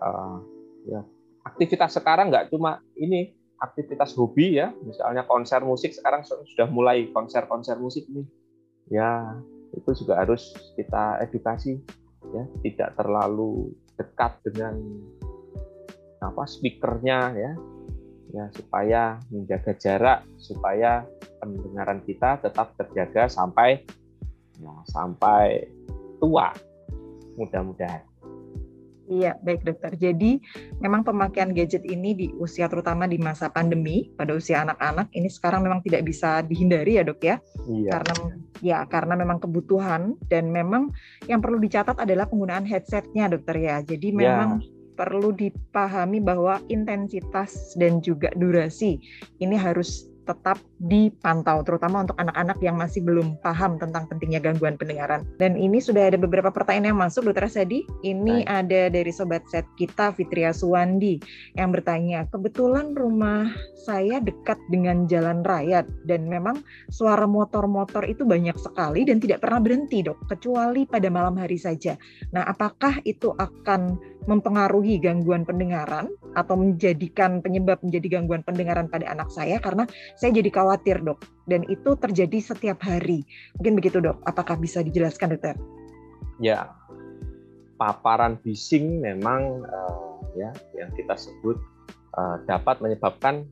[0.00, 0.40] uh,
[0.88, 1.00] ya,
[1.44, 7.76] aktivitas sekarang nggak cuma ini aktivitas hobi ya, misalnya konser musik sekarang sudah mulai konser-konser
[7.80, 8.24] musik ini
[8.88, 9.36] ya
[9.76, 11.76] itu juga harus kita edukasi
[12.32, 14.74] ya tidak terlalu dekat dengan
[16.18, 17.52] apa speakernya ya
[18.28, 21.04] ya supaya menjaga jarak supaya
[21.40, 23.80] pendengaran kita tetap terjaga sampai
[24.60, 25.64] ya, sampai
[26.20, 26.52] tua
[27.40, 28.04] mudah-mudahan
[29.08, 29.96] Iya, baik dokter.
[29.96, 30.36] Jadi
[30.84, 35.64] memang pemakaian gadget ini di usia terutama di masa pandemi pada usia anak-anak ini sekarang
[35.64, 37.40] memang tidak bisa dihindari ya dok ya.
[37.64, 37.90] Iya.
[37.96, 38.14] Karena
[38.60, 40.92] ya karena memang kebutuhan dan memang
[41.24, 43.80] yang perlu dicatat adalah penggunaan headsetnya dokter ya.
[43.80, 44.18] Jadi iya.
[44.20, 48.98] memang ya perlu dipahami bahwa intensitas dan juga durasi
[49.38, 55.24] ini harus tetap dipantau, terutama untuk anak-anak yang masih belum paham tentang pentingnya gangguan pendengaran.
[55.40, 57.88] Dan ini sudah ada beberapa pertanyaan yang masuk, Dokter Sadi.
[58.04, 58.60] Ini Baik.
[58.60, 61.16] ada dari sobat set kita, Fitria Suwandi,
[61.56, 63.48] yang bertanya, kebetulan rumah
[63.80, 66.60] saya dekat dengan jalan raya dan memang
[66.92, 71.96] suara motor-motor itu banyak sekali dan tidak pernah berhenti, dok, kecuali pada malam hari saja.
[72.36, 73.96] Nah, apakah itu akan
[74.28, 79.88] mempengaruhi gangguan pendengaran atau menjadikan penyebab menjadi gangguan pendengaran pada anak saya karena
[80.18, 81.22] saya jadi khawatir dok.
[81.46, 83.22] Dan itu terjadi setiap hari.
[83.56, 84.18] Mungkin begitu dok.
[84.26, 85.54] Apakah bisa dijelaskan dokter?
[86.42, 86.74] Ya.
[87.78, 91.54] Paparan bising memang uh, ya yang kita sebut
[92.18, 93.46] uh, dapat menyebabkan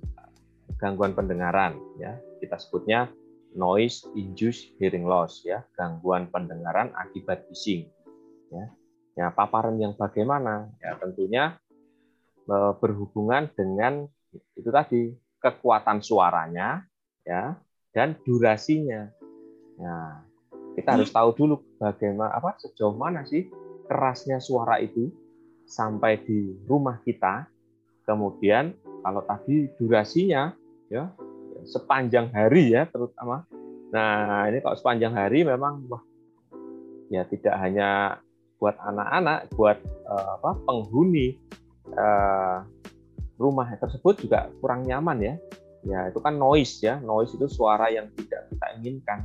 [0.82, 2.18] gangguan pendengaran ya.
[2.42, 3.06] Kita sebutnya
[3.54, 5.62] noise induced hearing loss ya.
[5.78, 7.86] Gangguan pendengaran akibat bising
[8.50, 8.66] ya.
[9.16, 10.68] Ya, paparan yang bagaimana?
[10.76, 11.56] Ya, tentunya
[12.44, 14.04] eh, berhubungan dengan
[14.52, 16.84] itu tadi kekuatan suaranya
[17.24, 17.56] ya
[17.92, 19.08] dan durasinya.
[19.76, 20.24] Ya,
[20.76, 23.48] kita harus tahu dulu bagaimana apa sejauh mana sih
[23.88, 25.12] kerasnya suara itu
[25.64, 27.48] sampai di rumah kita.
[28.06, 30.54] Kemudian kalau tadi durasinya
[30.92, 31.10] ya
[31.66, 33.48] sepanjang hari ya terutama.
[33.90, 36.02] Nah, ini kalau sepanjang hari memang wah
[37.10, 38.20] ya tidak hanya
[38.56, 41.36] buat anak-anak, buat uh, apa penghuni
[41.94, 42.64] uh,
[43.36, 45.34] rumah tersebut juga kurang nyaman ya.
[45.86, 49.18] Ya itu kan noise ya, noise itu suara yang tidak kita inginkan.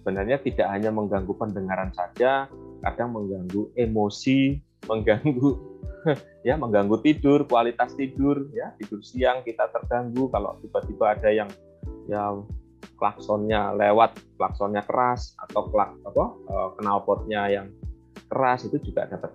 [0.00, 2.48] Sebenarnya tidak hanya mengganggu pendengaran saja,
[2.80, 5.74] kadang mengganggu emosi, mengganggu
[6.48, 11.48] ya mengganggu tidur, kualitas tidur ya tidur siang kita terganggu kalau tiba-tiba ada yang
[12.04, 12.36] ya
[13.00, 17.66] klaksonnya lewat, klaksonnya keras atau klak apa eh, knalpotnya yang
[18.28, 19.32] keras itu juga dapat.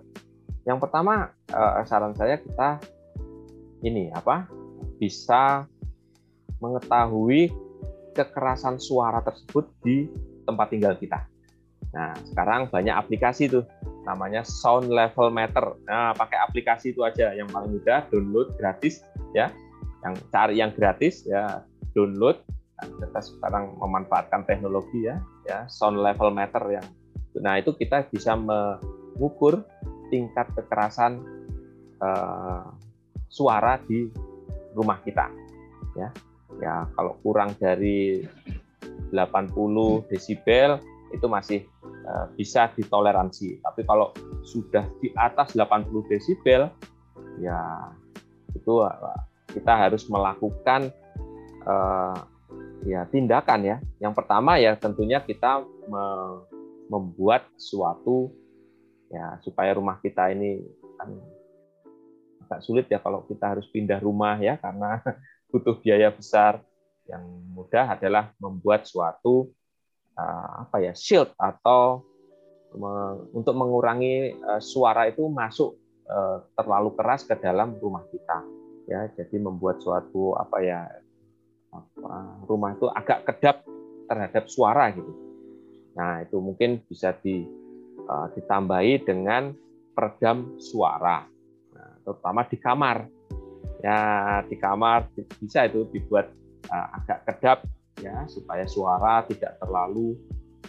[0.66, 2.78] Yang pertama eh, saran saya kita
[3.84, 4.48] ini apa
[5.00, 5.64] bisa
[6.60, 7.48] mengetahui
[8.12, 10.08] kekerasan suara tersebut di
[10.44, 11.24] tempat tinggal kita.
[11.90, 13.64] Nah, sekarang banyak aplikasi tuh
[14.04, 15.74] namanya Sound Level Meter.
[15.88, 19.48] Nah, pakai aplikasi itu aja yang paling mudah, download gratis ya.
[20.04, 21.64] Yang cari yang gratis ya,
[21.96, 22.40] download.
[22.80, 26.86] Nah, kita sekarang memanfaatkan teknologi ya, ya Sound Level Meter yang
[27.38, 29.62] Nah, itu kita bisa mengukur
[30.10, 31.22] tingkat kekerasan
[32.02, 32.74] uh,
[33.30, 34.10] suara di
[34.74, 35.30] rumah kita.
[35.94, 36.08] Ya,
[36.58, 38.26] ya kalau kurang dari
[39.14, 40.78] 80 desibel
[41.10, 41.66] itu masih
[42.06, 43.62] uh, bisa ditoleransi.
[43.62, 44.10] Tapi kalau
[44.42, 46.70] sudah di atas 80 desibel,
[47.42, 47.60] ya
[48.54, 50.90] itu uh, kita harus melakukan
[51.66, 52.18] uh,
[52.86, 53.76] ya tindakan ya.
[53.98, 56.04] Yang pertama ya tentunya kita me
[56.90, 58.34] membuat suatu
[59.14, 60.58] ya supaya rumah kita ini
[60.98, 61.14] kan
[62.50, 64.98] agak sulit ya kalau kita harus pindah rumah ya karena
[65.54, 66.58] butuh biaya besar.
[67.06, 67.22] Yang
[67.54, 69.54] mudah adalah membuat suatu
[70.18, 72.02] uh, apa ya shield atau
[73.34, 75.78] untuk mengurangi uh, suara itu masuk
[76.10, 78.42] uh, terlalu keras ke dalam rumah kita.
[78.90, 80.90] Ya, jadi membuat suatu apa ya
[81.70, 82.14] apa,
[82.50, 83.62] rumah itu agak kedap
[84.10, 85.14] terhadap suara gitu.
[85.94, 87.46] Nah, itu mungkin bisa di,
[88.34, 89.54] ditambahi dengan
[89.94, 91.22] peredam suara
[92.10, 92.98] terutama di kamar.
[93.80, 93.98] Ya,
[94.44, 95.08] di kamar
[95.40, 96.28] bisa itu dibuat
[96.68, 97.58] uh, agak kedap
[97.96, 100.20] ya supaya suara tidak terlalu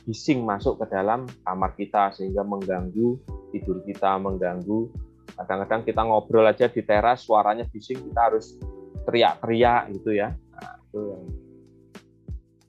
[0.08, 3.20] bising masuk ke dalam kamar kita sehingga mengganggu
[3.52, 4.88] tidur kita, mengganggu
[5.36, 8.56] kadang-kadang kita ngobrol aja di teras suaranya bising kita harus
[9.08, 10.32] teriak-teriak gitu ya.
[10.32, 11.24] Nah, itu yang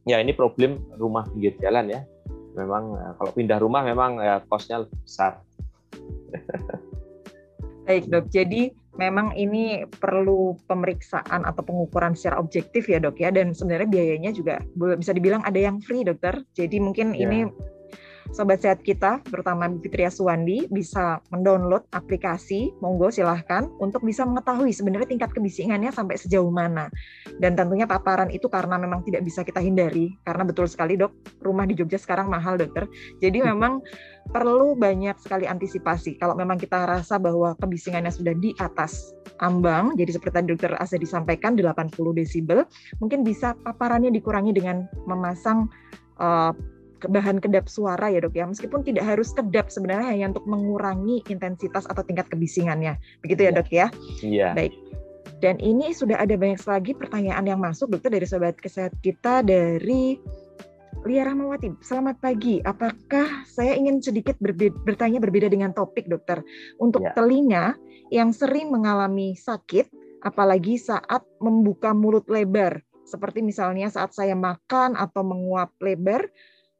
[0.02, 2.00] ya ini problem rumah pinggir jalan ya.
[2.52, 5.40] Memang eh, kalau pindah rumah memang ya kosnya besar.
[7.82, 13.56] Baik dok, jadi memang ini perlu pemeriksaan atau pengukuran secara objektif ya dok ya, dan
[13.56, 16.44] sebenarnya biayanya juga bisa dibilang ada yang free dokter.
[16.54, 17.26] Jadi mungkin ya.
[17.26, 17.48] ini
[18.30, 25.10] sobat sehat kita, terutama Fitria Suwandi, bisa mendownload aplikasi, monggo silahkan, untuk bisa mengetahui sebenarnya
[25.10, 26.86] tingkat kebisingannya sampai sejauh mana.
[27.42, 31.10] Dan tentunya paparan itu karena memang tidak bisa kita hindari, karena betul sekali dok,
[31.42, 32.86] rumah di Jogja sekarang mahal dokter.
[33.18, 33.82] Jadi memang
[34.30, 36.14] perlu banyak sekali antisipasi.
[36.22, 39.10] Kalau memang kita rasa bahwa kebisingannya sudah di atas
[39.42, 42.62] ambang, jadi seperti tadi dokter Asa disampaikan 80 desibel,
[43.02, 45.66] mungkin bisa paparannya dikurangi dengan memasang
[46.22, 46.54] uh,
[47.08, 51.86] bahan kedap suara ya dok ya meskipun tidak harus kedap sebenarnya hanya untuk mengurangi intensitas
[51.88, 53.56] atau tingkat kebisingannya begitu ya, ya.
[53.56, 53.86] dok ya
[54.22, 54.74] iya baik
[55.42, 60.18] dan ini sudah ada banyak lagi pertanyaan yang masuk dokter dari sobat kesehatan kita dari
[61.02, 62.62] Lia Rahmawati, selamat pagi.
[62.62, 66.46] Apakah saya ingin sedikit berbeda, bertanya berbeda dengan topik, dokter?
[66.78, 67.10] Untuk ya.
[67.18, 67.74] telinga
[68.14, 69.90] yang sering mengalami sakit,
[70.22, 76.30] apalagi saat membuka mulut lebar, seperti misalnya saat saya makan atau menguap lebar,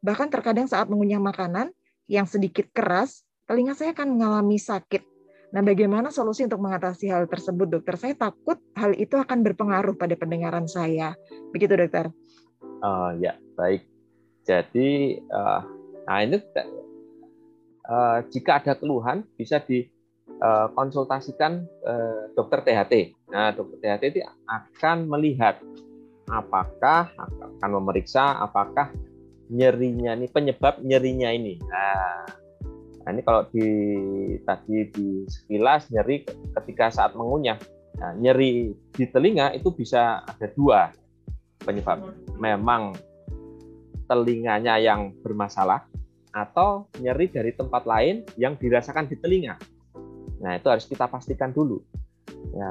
[0.02, 1.70] Bahkan terkadang saat mengunyah makanan
[2.10, 5.06] yang sedikit keras, telinga saya akan mengalami sakit.
[5.54, 7.94] Nah, bagaimana solusi untuk mengatasi hal tersebut, dokter?
[7.94, 11.14] Saya takut hal itu akan berpengaruh pada pendengaran saya.
[11.54, 12.10] Begitu, dokter?
[12.82, 13.86] Oh ya, baik.
[14.42, 15.62] Jadi, uh,
[16.02, 16.42] nah ini
[17.86, 23.14] uh, jika ada keluhan bisa dikonsultasikan uh, dokter THT.
[23.30, 25.62] Nah, dokter THT itu akan melihat
[26.26, 27.14] apakah
[27.60, 28.88] akan memeriksa apakah
[29.52, 31.60] nyerinya ini penyebab nyerinya ini.
[31.60, 32.24] Nah,
[33.04, 33.66] nah ini kalau di
[34.48, 36.24] tadi di sekilas nyeri
[36.56, 37.60] ketika saat mengunyah.
[38.00, 40.88] Nah, nyeri di telinga itu bisa ada dua
[41.60, 42.00] penyebab.
[42.40, 42.96] Memang
[44.08, 45.84] telinganya yang bermasalah
[46.32, 49.60] atau nyeri dari tempat lain yang dirasakan di telinga.
[50.40, 51.78] Nah, itu harus kita pastikan dulu.
[52.56, 52.70] Ya,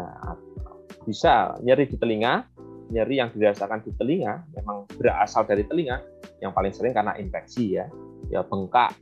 [1.05, 2.50] bisa nyeri di telinga,
[2.91, 6.03] nyeri yang dirasakan di telinga memang berasal dari telinga
[6.43, 7.87] yang paling sering karena infeksi ya.
[8.27, 8.95] Ya bengkak.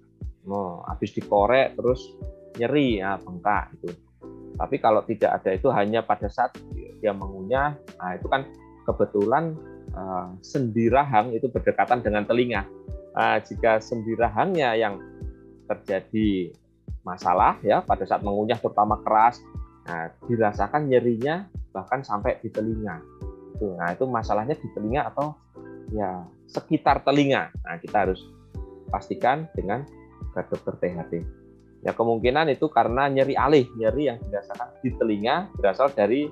[0.49, 2.01] Oh, habis dikorek terus
[2.57, 3.93] nyeri ya bengkak itu
[4.59, 6.51] tapi kalau tidak ada itu hanya pada saat
[6.99, 8.43] dia mengunyah nah itu kan
[8.83, 9.53] kebetulan
[9.93, 12.65] uh, sendi rahang itu berdekatan dengan telinga.
[13.13, 14.97] Uh, jika sendi rahangnya yang
[15.69, 16.49] terjadi
[17.05, 19.37] masalah ya pada saat mengunyah terutama keras
[19.89, 23.01] Nah, dirasakan nyerinya bahkan sampai di telinga.
[23.75, 25.35] Nah, itu masalahnya di telinga atau
[25.91, 27.51] ya sekitar telinga.
[27.65, 28.21] Nah, kita harus
[28.89, 29.85] pastikan dengan
[30.33, 31.13] ke dokter THT.
[31.79, 36.27] Ya kemungkinan itu karena nyeri alih, nyeri yang dirasakan di telinga berasal dari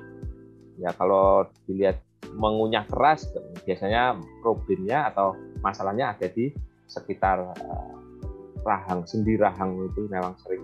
[0.76, 2.04] ya kalau dilihat
[2.36, 3.32] mengunyah keras
[3.64, 6.52] biasanya problemnya atau masalahnya ada di
[6.92, 7.94] sekitar uh,
[8.68, 10.64] rahang sendi rahang itu memang sering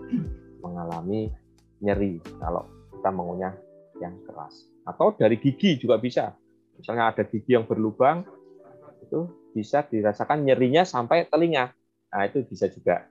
[0.59, 1.31] mengalami
[1.79, 3.53] nyeri kalau kita mengunyah
[4.03, 6.35] yang keras atau dari gigi juga bisa
[6.83, 8.27] misalnya ada gigi yang berlubang
[8.99, 11.71] itu bisa dirasakan nyerinya sampai telinga
[12.11, 13.07] nah itu bisa juga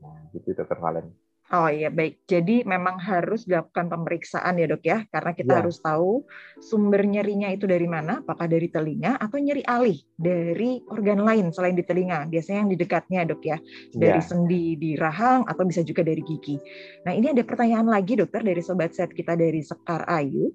[0.00, 1.12] nah gitu dokter Valen
[1.46, 2.26] Oh iya baik.
[2.26, 5.58] Jadi memang harus dilakukan pemeriksaan ya dok ya, karena kita ya.
[5.62, 6.26] harus tahu
[6.58, 11.78] sumber nyerinya itu dari mana, apakah dari telinga atau nyeri alih dari organ lain selain
[11.78, 12.26] di telinga.
[12.26, 13.62] Biasanya yang di dekatnya dok ya,
[13.94, 14.26] dari ya.
[14.26, 16.58] sendi di rahang atau bisa juga dari gigi.
[17.06, 20.50] Nah ini ada pertanyaan lagi dokter dari sobat set kita dari Sekar Ayu.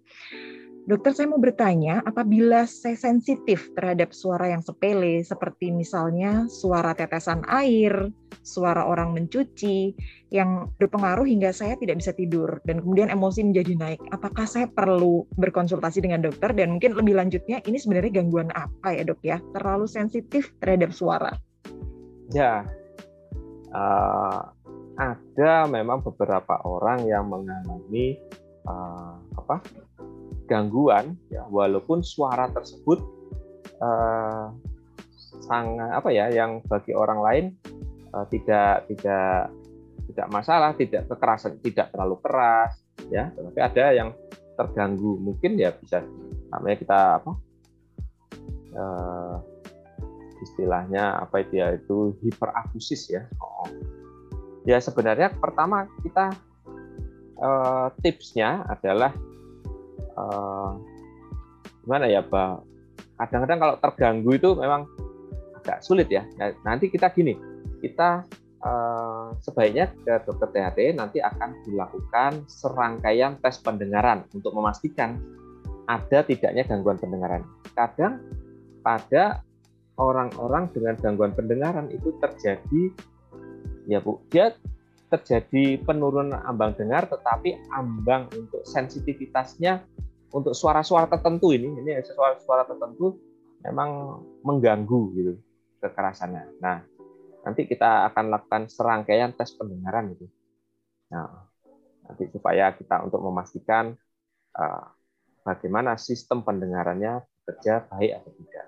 [0.82, 7.46] Dokter, saya mau bertanya, apabila saya sensitif terhadap suara yang sepele, seperti misalnya suara tetesan
[7.46, 8.10] air,
[8.42, 9.94] suara orang mencuci,
[10.34, 15.30] yang berpengaruh hingga saya tidak bisa tidur, dan kemudian emosi menjadi naik, apakah saya perlu
[15.38, 16.50] berkonsultasi dengan dokter?
[16.50, 19.38] Dan mungkin lebih lanjutnya, ini sebenarnya gangguan apa ya dok ya?
[19.54, 21.30] Terlalu sensitif terhadap suara?
[22.34, 22.66] Ya,
[23.70, 24.50] uh,
[24.98, 28.18] ada memang beberapa orang yang mengalami
[28.66, 29.62] uh, apa
[30.52, 33.00] gangguan ya walaupun suara tersebut
[33.80, 34.52] uh,
[35.48, 37.46] sangat apa ya yang bagi orang lain
[38.12, 39.48] uh, tidak tidak
[40.12, 44.10] tidak masalah tidak kekerasan tidak terlalu keras ya tapi ada yang
[44.60, 46.04] terganggu mungkin ya bisa
[46.52, 47.32] namanya kita apa
[48.76, 49.36] uh,
[50.44, 53.72] istilahnya apa itu ya itu hiperakusis ya oh.
[54.68, 56.36] ya sebenarnya pertama kita
[57.40, 59.16] uh, tipsnya adalah
[60.22, 60.78] uh,
[61.82, 62.62] gimana ya Pak
[63.18, 64.86] kadang-kadang kalau terganggu itu memang
[65.62, 66.26] agak sulit ya.
[66.42, 67.38] Nah, nanti kita gini
[67.82, 68.26] kita
[68.66, 75.22] uh, sebaiknya ke dokter THT nanti akan dilakukan serangkaian tes pendengaran untuk memastikan
[75.86, 77.46] ada tidaknya gangguan pendengaran.
[77.78, 78.22] Kadang
[78.82, 79.46] pada
[80.02, 82.90] orang-orang dengan gangguan pendengaran itu terjadi
[83.86, 84.58] ya Bu dia
[85.14, 89.84] terjadi penurunan ambang dengar tetapi ambang untuk sensitivitasnya
[90.32, 93.20] untuk suara-suara tertentu ini ini suara-suara tertentu
[93.62, 95.34] memang mengganggu gitu
[95.82, 96.62] kekerasannya.
[96.62, 96.78] Nah,
[97.42, 100.26] nanti kita akan lakukan serangkaian tes pendengaran itu.
[101.10, 101.50] Nah,
[102.06, 103.94] nanti supaya kita untuk memastikan
[104.56, 104.86] uh,
[105.42, 108.66] bagaimana sistem pendengarannya bekerja baik atau tidak.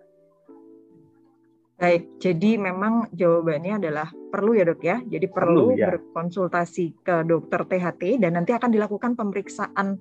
[1.74, 5.02] Baik, jadi memang jawabannya adalah perlu ya dok ya.
[5.04, 5.92] Jadi perlu, perlu ya.
[5.92, 10.00] berkonsultasi ke dokter THT dan nanti akan dilakukan pemeriksaan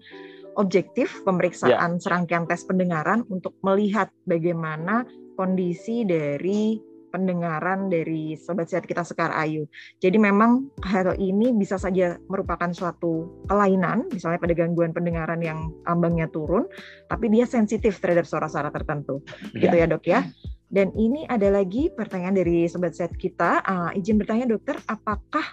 [0.57, 2.00] objektif, pemeriksaan ya.
[2.00, 5.05] serangkaian tes pendengaran untuk melihat bagaimana
[5.36, 6.78] kondisi dari
[7.12, 9.68] pendengaran dari sobat sehat kita Sekar Ayu.
[10.00, 16.26] Jadi memang hal ini bisa saja merupakan suatu kelainan, misalnya pada gangguan pendengaran yang ambangnya
[16.32, 16.64] turun,
[17.12, 19.20] tapi dia sensitif terhadap suara-suara tertentu.
[19.53, 19.68] Ya.
[19.68, 20.24] Gitu ya dok ya.
[20.72, 23.61] Dan ini ada lagi pertanyaan dari sobat set kita.
[23.61, 25.44] Uh, izin bertanya dokter, apakah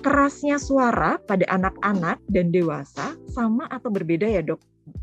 [0.00, 4.60] kerasnya suara pada anak-anak dan dewasa sama atau berbeda ya dok?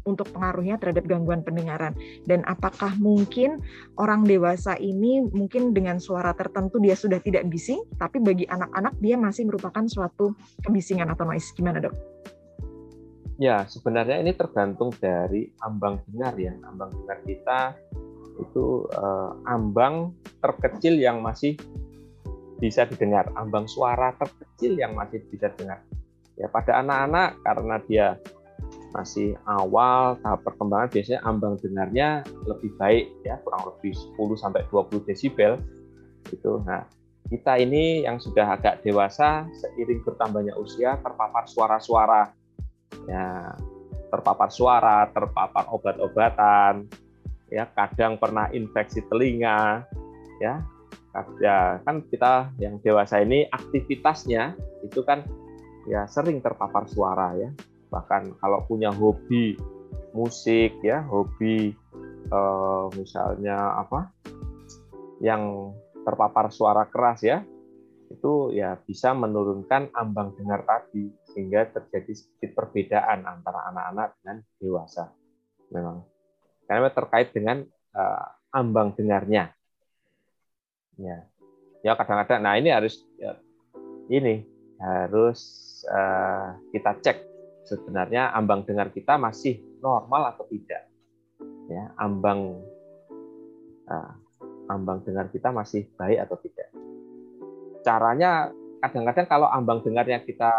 [0.07, 1.91] Untuk pengaruhnya terhadap gangguan pendengaran.
[2.23, 3.59] Dan apakah mungkin
[3.99, 9.19] orang dewasa ini mungkin dengan suara tertentu dia sudah tidak bising tapi bagi anak-anak dia
[9.19, 10.31] masih merupakan suatu
[10.63, 11.51] kebisingan atau noise?
[11.51, 11.95] Gimana dok?
[13.41, 16.55] Ya sebenarnya ini tergantung dari ambang dengar ya.
[16.63, 17.59] Ambang dengar kita
[18.39, 21.57] itu uh, ambang terkecil yang masih
[22.63, 25.83] bisa didengar, ambang suara terkecil yang masih bisa didengar.
[26.39, 28.07] Ya pada anak-anak karena dia
[28.95, 35.03] masih awal tahap perkembangan biasanya ambang dengarnya lebih baik ya kurang lebih 10 sampai 20
[35.03, 35.59] desibel
[36.31, 36.63] itu.
[36.63, 36.87] Nah,
[37.27, 42.31] kita ini yang sudah agak dewasa seiring bertambahnya usia terpapar suara-suara
[43.11, 43.51] ya
[44.13, 46.85] terpapar suara, terpapar obat-obatan,
[47.49, 49.81] ya kadang pernah infeksi telinga
[50.37, 50.61] ya
[51.37, 55.21] ya kan kita yang dewasa ini aktivitasnya itu kan
[55.85, 57.53] ya sering terpapar suara ya
[57.93, 59.53] bahkan kalau punya hobi
[60.17, 61.77] musik ya hobi
[62.33, 64.09] eh, misalnya apa
[65.21, 67.45] yang terpapar suara keras ya
[68.09, 75.09] itu ya bisa menurunkan ambang dengar tadi sehingga terjadi sedikit perbedaan antara anak-anak dan dewasa
[75.73, 76.05] memang
[76.67, 77.61] karena terkait dengan
[77.93, 79.51] uh, ambang dengarnya.
[80.97, 81.25] Ya,
[81.81, 82.41] ya kadang-kadang.
[82.45, 83.37] Nah ini harus ya,
[84.09, 84.45] ini
[84.77, 85.39] harus
[85.89, 87.17] uh, kita cek
[87.65, 90.85] sebenarnya ambang dengar kita masih normal atau tidak.
[91.71, 92.61] Ya, ambang
[93.87, 94.11] uh,
[94.69, 96.69] ambang dengar kita masih baik atau tidak.
[97.83, 98.51] Caranya
[98.83, 100.51] kadang-kadang kalau ambang dengarnya kita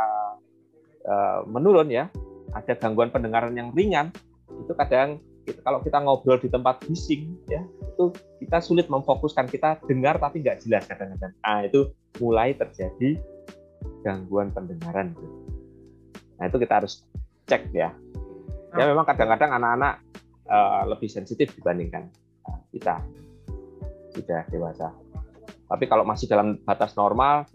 [1.04, 2.08] uh, menurun ya,
[2.52, 4.12] ada gangguan pendengaran yang ringan,
[4.60, 5.20] itu kadang
[5.60, 9.48] kalau kita ngobrol di tempat bising ya itu kita sulit memfokuskan.
[9.48, 11.32] Kita dengar tapi nggak jelas kadang-kadang.
[11.44, 13.18] Nah itu mulai terjadi
[14.00, 15.12] gangguan pendengaran
[16.34, 17.06] nah itu kita harus
[17.46, 17.94] cek ya.
[18.74, 20.02] Ya memang kadang-kadang anak-anak
[20.50, 22.10] uh, lebih sensitif dibandingkan
[22.50, 22.98] uh, kita.
[24.10, 24.90] Sudah dewasa.
[25.70, 27.46] Tapi kalau masih dalam batas normal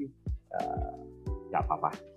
[0.56, 0.96] uh,
[1.52, 2.09] nggak apa-apa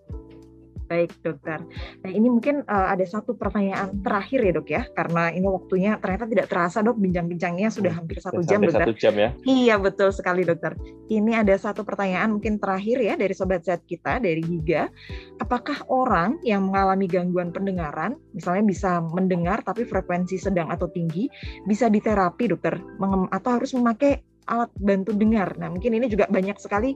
[0.93, 1.57] Baik, dokter.
[2.05, 6.29] Nah, ini mungkin uh, ada satu pertanyaan terakhir ya, dok ya, karena ini waktunya ternyata
[6.29, 7.01] tidak terasa, dok.
[7.01, 8.85] Bincang-bincangnya sudah hampir satu jam, dokter.
[8.85, 9.33] Satu jam ya?
[9.49, 10.77] Iya, betul sekali, dokter.
[11.09, 14.93] Ini ada satu pertanyaan mungkin terakhir ya dari sobat sehat kita dari Giga.
[15.41, 21.25] Apakah orang yang mengalami gangguan pendengaran, misalnya bisa mendengar tapi frekuensi sedang atau tinggi,
[21.65, 22.77] bisa diterapi, dokter,
[23.33, 25.55] atau harus memakai alat bantu dengar.
[25.59, 26.95] Nah, mungkin ini juga banyak sekali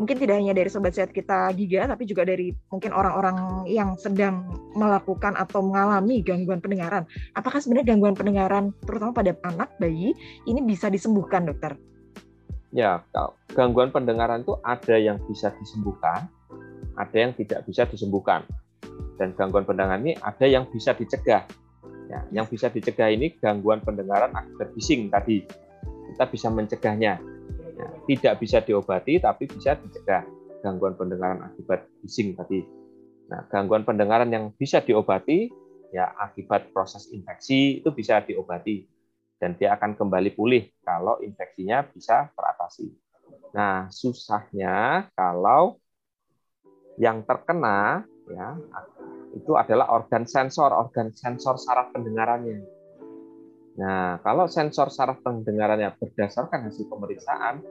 [0.00, 4.48] mungkin tidak hanya dari sobat sehat kita Giga tapi juga dari mungkin orang-orang yang sedang
[4.72, 7.04] melakukan atau mengalami gangguan pendengaran.
[7.36, 10.16] Apakah sebenarnya gangguan pendengaran terutama pada anak bayi
[10.48, 11.76] ini bisa disembuhkan, Dokter?
[12.72, 13.04] Ya,
[13.52, 16.24] gangguan pendengaran itu ada yang bisa disembuhkan,
[16.96, 18.48] ada yang tidak bisa disembuhkan.
[19.20, 21.44] Dan gangguan pendengaran ini ada yang bisa dicegah.
[22.08, 25.44] Ya, yang bisa dicegah ini gangguan pendengaran akibat bising tadi.
[26.12, 27.16] Kita bisa mencegahnya
[27.72, 30.22] Ya, tidak bisa diobati tapi bisa dicegah
[30.60, 32.62] gangguan pendengaran akibat bising tadi.
[33.32, 35.48] Nah, gangguan pendengaran yang bisa diobati
[35.90, 38.84] ya akibat proses infeksi itu bisa diobati
[39.40, 42.92] dan dia akan kembali pulih kalau infeksinya bisa teratasi.
[43.56, 45.80] Nah, susahnya kalau
[47.00, 48.54] yang terkena ya
[49.32, 52.81] itu adalah organ sensor, organ sensor saraf pendengarannya.
[53.72, 57.64] Nah, kalau sensor saraf pendengarannya berdasarkan hasil pemeriksaan,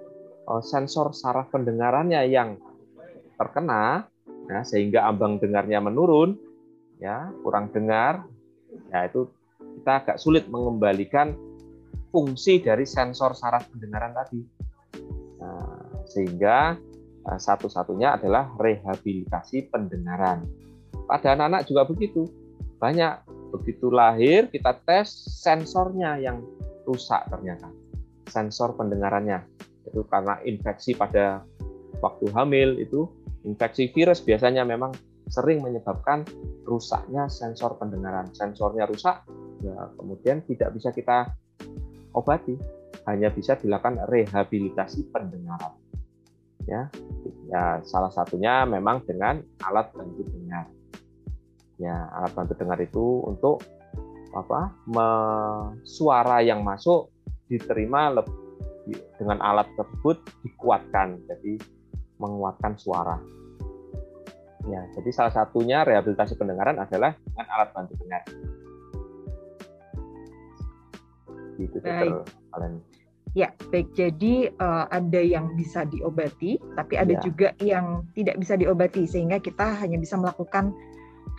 [0.49, 2.57] oh, sensor saraf pendengarannya yang
[3.37, 4.09] terkena,
[4.49, 6.37] ya, sehingga ambang dengarnya menurun,
[6.97, 8.25] ya kurang dengar,
[8.89, 9.29] ya itu
[9.81, 11.37] kita agak sulit mengembalikan
[12.09, 14.41] fungsi dari sensor saraf pendengaran tadi.
[15.37, 16.75] Nah, sehingga
[17.29, 20.49] eh, satu-satunya adalah rehabilitasi pendengaran.
[21.05, 22.27] Pada anak-anak juga begitu.
[22.81, 25.11] Banyak begitu lahir kita tes
[25.43, 26.39] sensornya yang
[26.87, 27.67] rusak ternyata.
[28.31, 29.43] Sensor pendengarannya.
[29.85, 31.43] Itu karena infeksi pada
[31.99, 33.11] waktu hamil itu
[33.43, 34.95] infeksi virus biasanya memang
[35.27, 36.23] sering menyebabkan
[36.63, 38.31] rusaknya sensor pendengaran.
[38.31, 39.27] Sensornya rusak
[39.61, 41.27] ya kemudian tidak bisa kita
[42.15, 42.55] obati.
[43.09, 45.73] Hanya bisa dilakukan rehabilitasi pendengaran.
[46.69, 46.87] Ya
[47.49, 50.69] ya salah satunya memang dengan alat bantu dengar
[51.81, 53.65] ya alat bantu dengar itu untuk
[54.37, 55.07] apa me,
[55.83, 57.09] suara yang masuk
[57.49, 61.57] diterima lebih, dengan alat tersebut dikuatkan jadi
[62.21, 63.17] menguatkan suara
[64.69, 68.23] ya jadi salah satunya rehabilitasi pendengaran adalah dengan alat bantu dengar
[71.57, 72.77] gitu kalian
[73.31, 73.95] Ya, baik.
[73.95, 77.21] Jadi uh, ada yang bisa diobati, tapi ada ya.
[77.23, 80.75] juga yang tidak bisa diobati, sehingga kita hanya bisa melakukan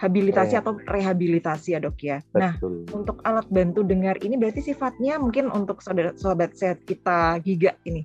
[0.02, 2.18] habilitasi atau rehabilitasi ya dok ya.
[2.34, 2.82] Nah, Betul.
[2.82, 7.78] Nah untuk alat bantu dengar ini berarti sifatnya mungkin untuk saudara sobat sehat kita giga
[7.86, 8.02] ini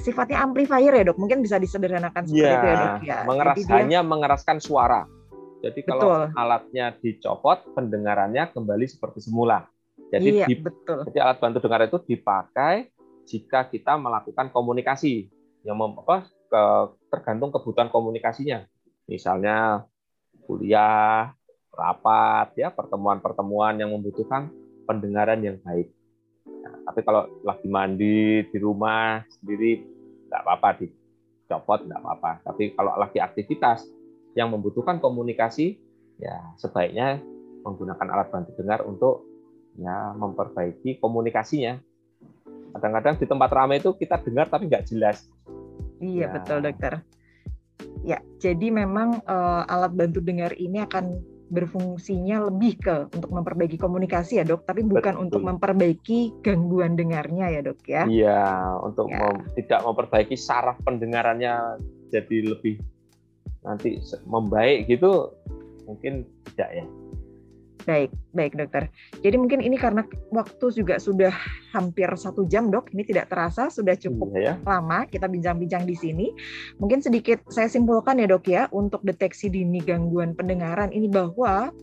[0.00, 1.20] sifatnya amplifier ya dok.
[1.20, 3.18] Mungkin bisa disederhanakan seperti ya, itu ya dok ya.
[3.28, 4.08] Mengeras Jadi hanya dia...
[4.08, 5.02] mengeraskan suara.
[5.62, 6.22] Jadi kalau betul.
[6.34, 9.70] alatnya dicopot, pendengarannya kembali seperti semula.
[10.10, 11.06] Jadi, iya, di, betul.
[11.08, 12.90] jadi alat bantu dengar itu dipakai
[13.30, 15.30] jika kita melakukan komunikasi
[15.62, 16.62] yang mem, apa, ke,
[17.14, 18.66] tergantung kebutuhan komunikasinya.
[19.06, 19.86] Misalnya
[20.46, 21.32] kuliah,
[21.72, 24.52] rapat, ya pertemuan-pertemuan yang membutuhkan
[24.84, 25.88] pendengaran yang baik.
[26.44, 29.82] Nah, tapi kalau lagi mandi di rumah sendiri
[30.28, 32.32] nggak apa-apa dicopot nggak apa-apa.
[32.44, 33.88] Tapi kalau lagi aktivitas
[34.36, 35.80] yang membutuhkan komunikasi,
[36.20, 37.20] ya sebaiknya
[37.62, 39.24] menggunakan alat bantu dengar untuk
[39.78, 41.78] ya memperbaiki komunikasinya.
[42.72, 45.28] Kadang-kadang di tempat ramai itu kita dengar tapi nggak jelas.
[46.00, 46.32] Iya ya.
[46.34, 47.04] betul dokter.
[48.02, 51.22] Ya, jadi memang uh, alat bantu dengar ini akan
[51.52, 55.24] berfungsinya lebih ke untuk memperbaiki komunikasi ya dok, tapi bukan Betul.
[55.28, 58.02] untuk memperbaiki gangguan dengarnya ya dok ya.
[58.08, 58.42] Iya,
[58.80, 59.20] untuk ya.
[59.20, 61.76] Mem tidak memperbaiki saraf pendengarannya
[62.08, 62.80] jadi lebih
[63.62, 65.28] nanti membaik gitu
[65.84, 66.84] mungkin tidak ya.
[67.82, 68.86] Baik, baik dokter.
[69.26, 71.34] Jadi mungkin ini karena waktu juga sudah
[71.74, 74.62] hampir satu jam dok, ini tidak terasa sudah cukup iya, ya.
[74.62, 76.26] lama kita bincang-bincang di sini.
[76.78, 81.74] Mungkin sedikit saya simpulkan ya dok ya untuk deteksi dini gangguan pendengaran ini bahwa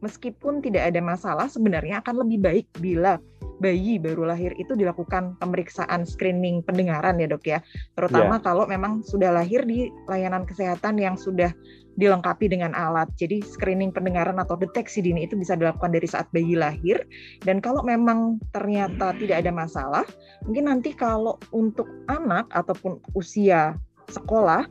[0.00, 3.16] meskipun tidak ada masalah sebenarnya akan lebih baik bila
[3.64, 7.58] bayi baru lahir itu dilakukan pemeriksaan screening pendengaran ya dok ya,
[7.96, 8.44] terutama yeah.
[8.44, 11.48] kalau memang sudah lahir di layanan kesehatan yang sudah
[11.94, 13.10] dilengkapi dengan alat.
[13.18, 17.02] Jadi screening pendengaran atau deteksi dini itu bisa dilakukan dari saat bayi lahir.
[17.42, 20.04] Dan kalau memang ternyata tidak ada masalah,
[20.46, 23.78] mungkin nanti kalau untuk anak ataupun usia
[24.10, 24.66] sekolah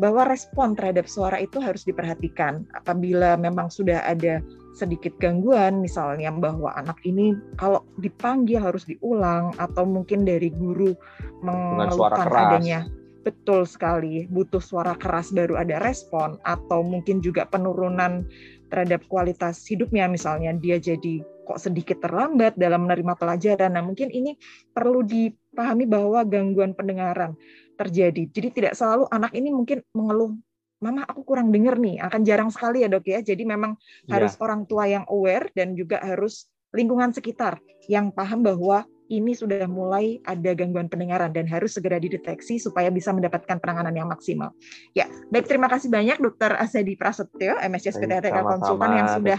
[0.00, 2.64] bahwa respon terhadap suara itu harus diperhatikan.
[2.72, 4.40] Apabila memang sudah ada
[4.72, 10.96] sedikit gangguan, misalnya bahwa anak ini kalau dipanggil harus diulang atau mungkin dari guru
[11.44, 12.88] mengeluhkan adanya
[13.22, 18.26] betul sekali butuh suara keras baru ada respon atau mungkin juga penurunan
[18.68, 23.74] terhadap kualitas hidupnya misalnya dia jadi kok sedikit terlambat dalam menerima pelajaran.
[23.74, 24.38] Nah, mungkin ini
[24.70, 27.34] perlu dipahami bahwa gangguan pendengaran
[27.74, 28.30] terjadi.
[28.30, 30.38] Jadi tidak selalu anak ini mungkin mengeluh
[30.82, 33.22] Mama aku kurang dengar nih, akan jarang sekali ya dok ya.
[33.22, 33.78] Jadi memang
[34.10, 34.18] ya.
[34.18, 39.68] harus orang tua yang aware dan juga harus lingkungan sekitar yang paham bahwa ini sudah
[39.68, 44.56] mulai ada gangguan pendengaran dan harus segera dideteksi supaya bisa mendapatkan penanganan yang maksimal.
[44.96, 49.38] Ya, baik terima kasih banyak Dokter Asadi Prasetyo, MSC Sekretariat Konsultan yang sudah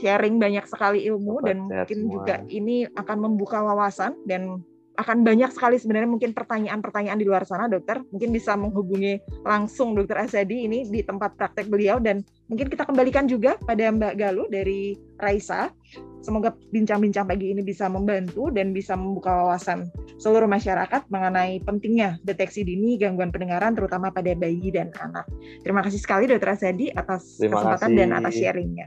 [0.00, 2.12] sharing banyak sekali ilmu dan mungkin semua.
[2.16, 4.64] juga ini akan membuka wawasan dan
[5.02, 8.00] akan banyak sekali sebenarnya mungkin pertanyaan-pertanyaan di luar sana dokter.
[8.14, 11.98] Mungkin bisa menghubungi langsung dokter Asadi ini di tempat praktek beliau.
[11.98, 15.68] Dan mungkin kita kembalikan juga pada Mbak Galuh dari Raisa.
[16.22, 19.90] Semoga bincang-bincang pagi ini bisa membantu dan bisa membuka wawasan
[20.22, 25.26] seluruh masyarakat mengenai pentingnya deteksi dini gangguan pendengaran terutama pada bayi dan anak.
[25.66, 27.98] Terima kasih sekali dokter Asadi atas terima kesempatan kasih.
[27.98, 28.86] dan atas sharingnya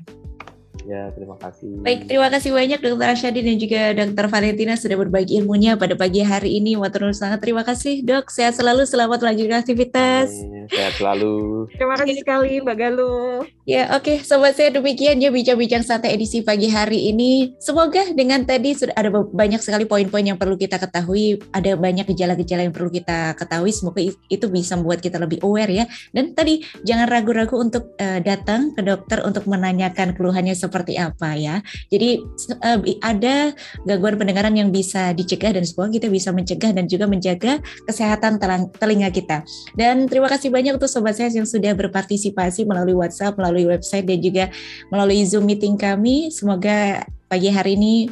[0.85, 1.81] Ya, terima kasih.
[1.81, 6.21] Baik, terima kasih banyak Dokter Asyadi dan juga Dokter Valentina sudah berbagi ilmunya pada pagi
[6.21, 6.77] hari ini.
[6.77, 8.29] Matur sangat terima kasih, Dok.
[8.29, 10.29] Sehat selalu, selamat melanjutkan aktivitas.
[10.29, 10.69] Amin.
[10.69, 11.65] Sehat selalu.
[11.73, 13.41] terima kasih sekali, Mbak Galuh.
[13.65, 14.17] Ya, oke, okay.
[14.21, 17.57] sobat saya demikian ya bincang-bincang santai edisi pagi hari ini.
[17.57, 22.61] Semoga dengan tadi sudah ada banyak sekali poin-poin yang perlu kita ketahui, ada banyak gejala-gejala
[22.61, 23.73] yang perlu kita ketahui.
[23.73, 25.89] Semoga itu bisa membuat kita lebih aware ya.
[26.13, 31.39] Dan tadi jangan ragu-ragu untuk uh, datang ke dokter untuk menanyakan keluhannya seperti seperti apa
[31.39, 31.63] ya.
[31.87, 32.19] Jadi
[32.59, 33.55] uh, ada
[33.87, 38.35] gangguan pendengaran yang bisa dicegah dan semoga kita bisa mencegah dan juga menjaga kesehatan
[38.75, 39.47] telinga kita.
[39.79, 44.19] Dan terima kasih banyak untuk sobat saya yang sudah berpartisipasi melalui WhatsApp, melalui website dan
[44.19, 44.51] juga
[44.91, 46.27] melalui Zoom meeting kami.
[46.27, 48.11] Semoga pagi hari ini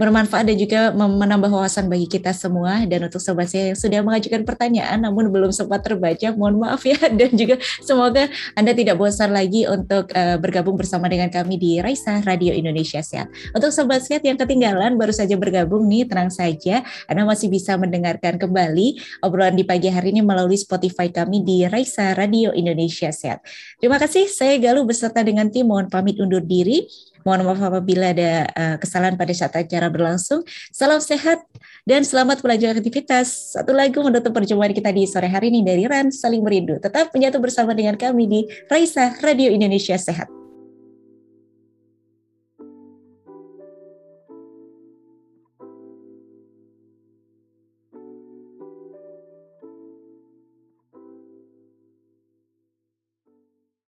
[0.00, 4.42] bermanfaat dan juga menambah wawasan bagi kita semua dan untuk sobat saya yang sudah mengajukan
[4.48, 9.68] pertanyaan namun belum sempat terbaca mohon maaf ya dan juga semoga Anda tidak bosan lagi
[9.68, 13.28] untuk uh, bergabung bersama dengan kami di Raisa Radio Indonesia Sehat.
[13.52, 18.40] Untuk sobat sehat yang ketinggalan baru saja bergabung nih tenang saja Anda masih bisa mendengarkan
[18.40, 23.44] kembali obrolan di pagi hari ini melalui Spotify kami di Raisa Radio Indonesia Sehat.
[23.76, 26.88] Terima kasih saya Galuh beserta dengan tim mohon pamit undur diri.
[27.22, 30.42] Mohon maaf apabila ada uh, kesalahan pada saat acara berlangsung.
[30.74, 31.42] Salam sehat
[31.86, 33.54] dan selamat melanjutkan aktivitas.
[33.54, 36.82] Satu lagu menutup perjumpaan kita di sore hari ini dari Ran Saling Merindu.
[36.82, 40.41] Tetap menyatu bersama dengan kami di Raisa Radio Indonesia Sehat.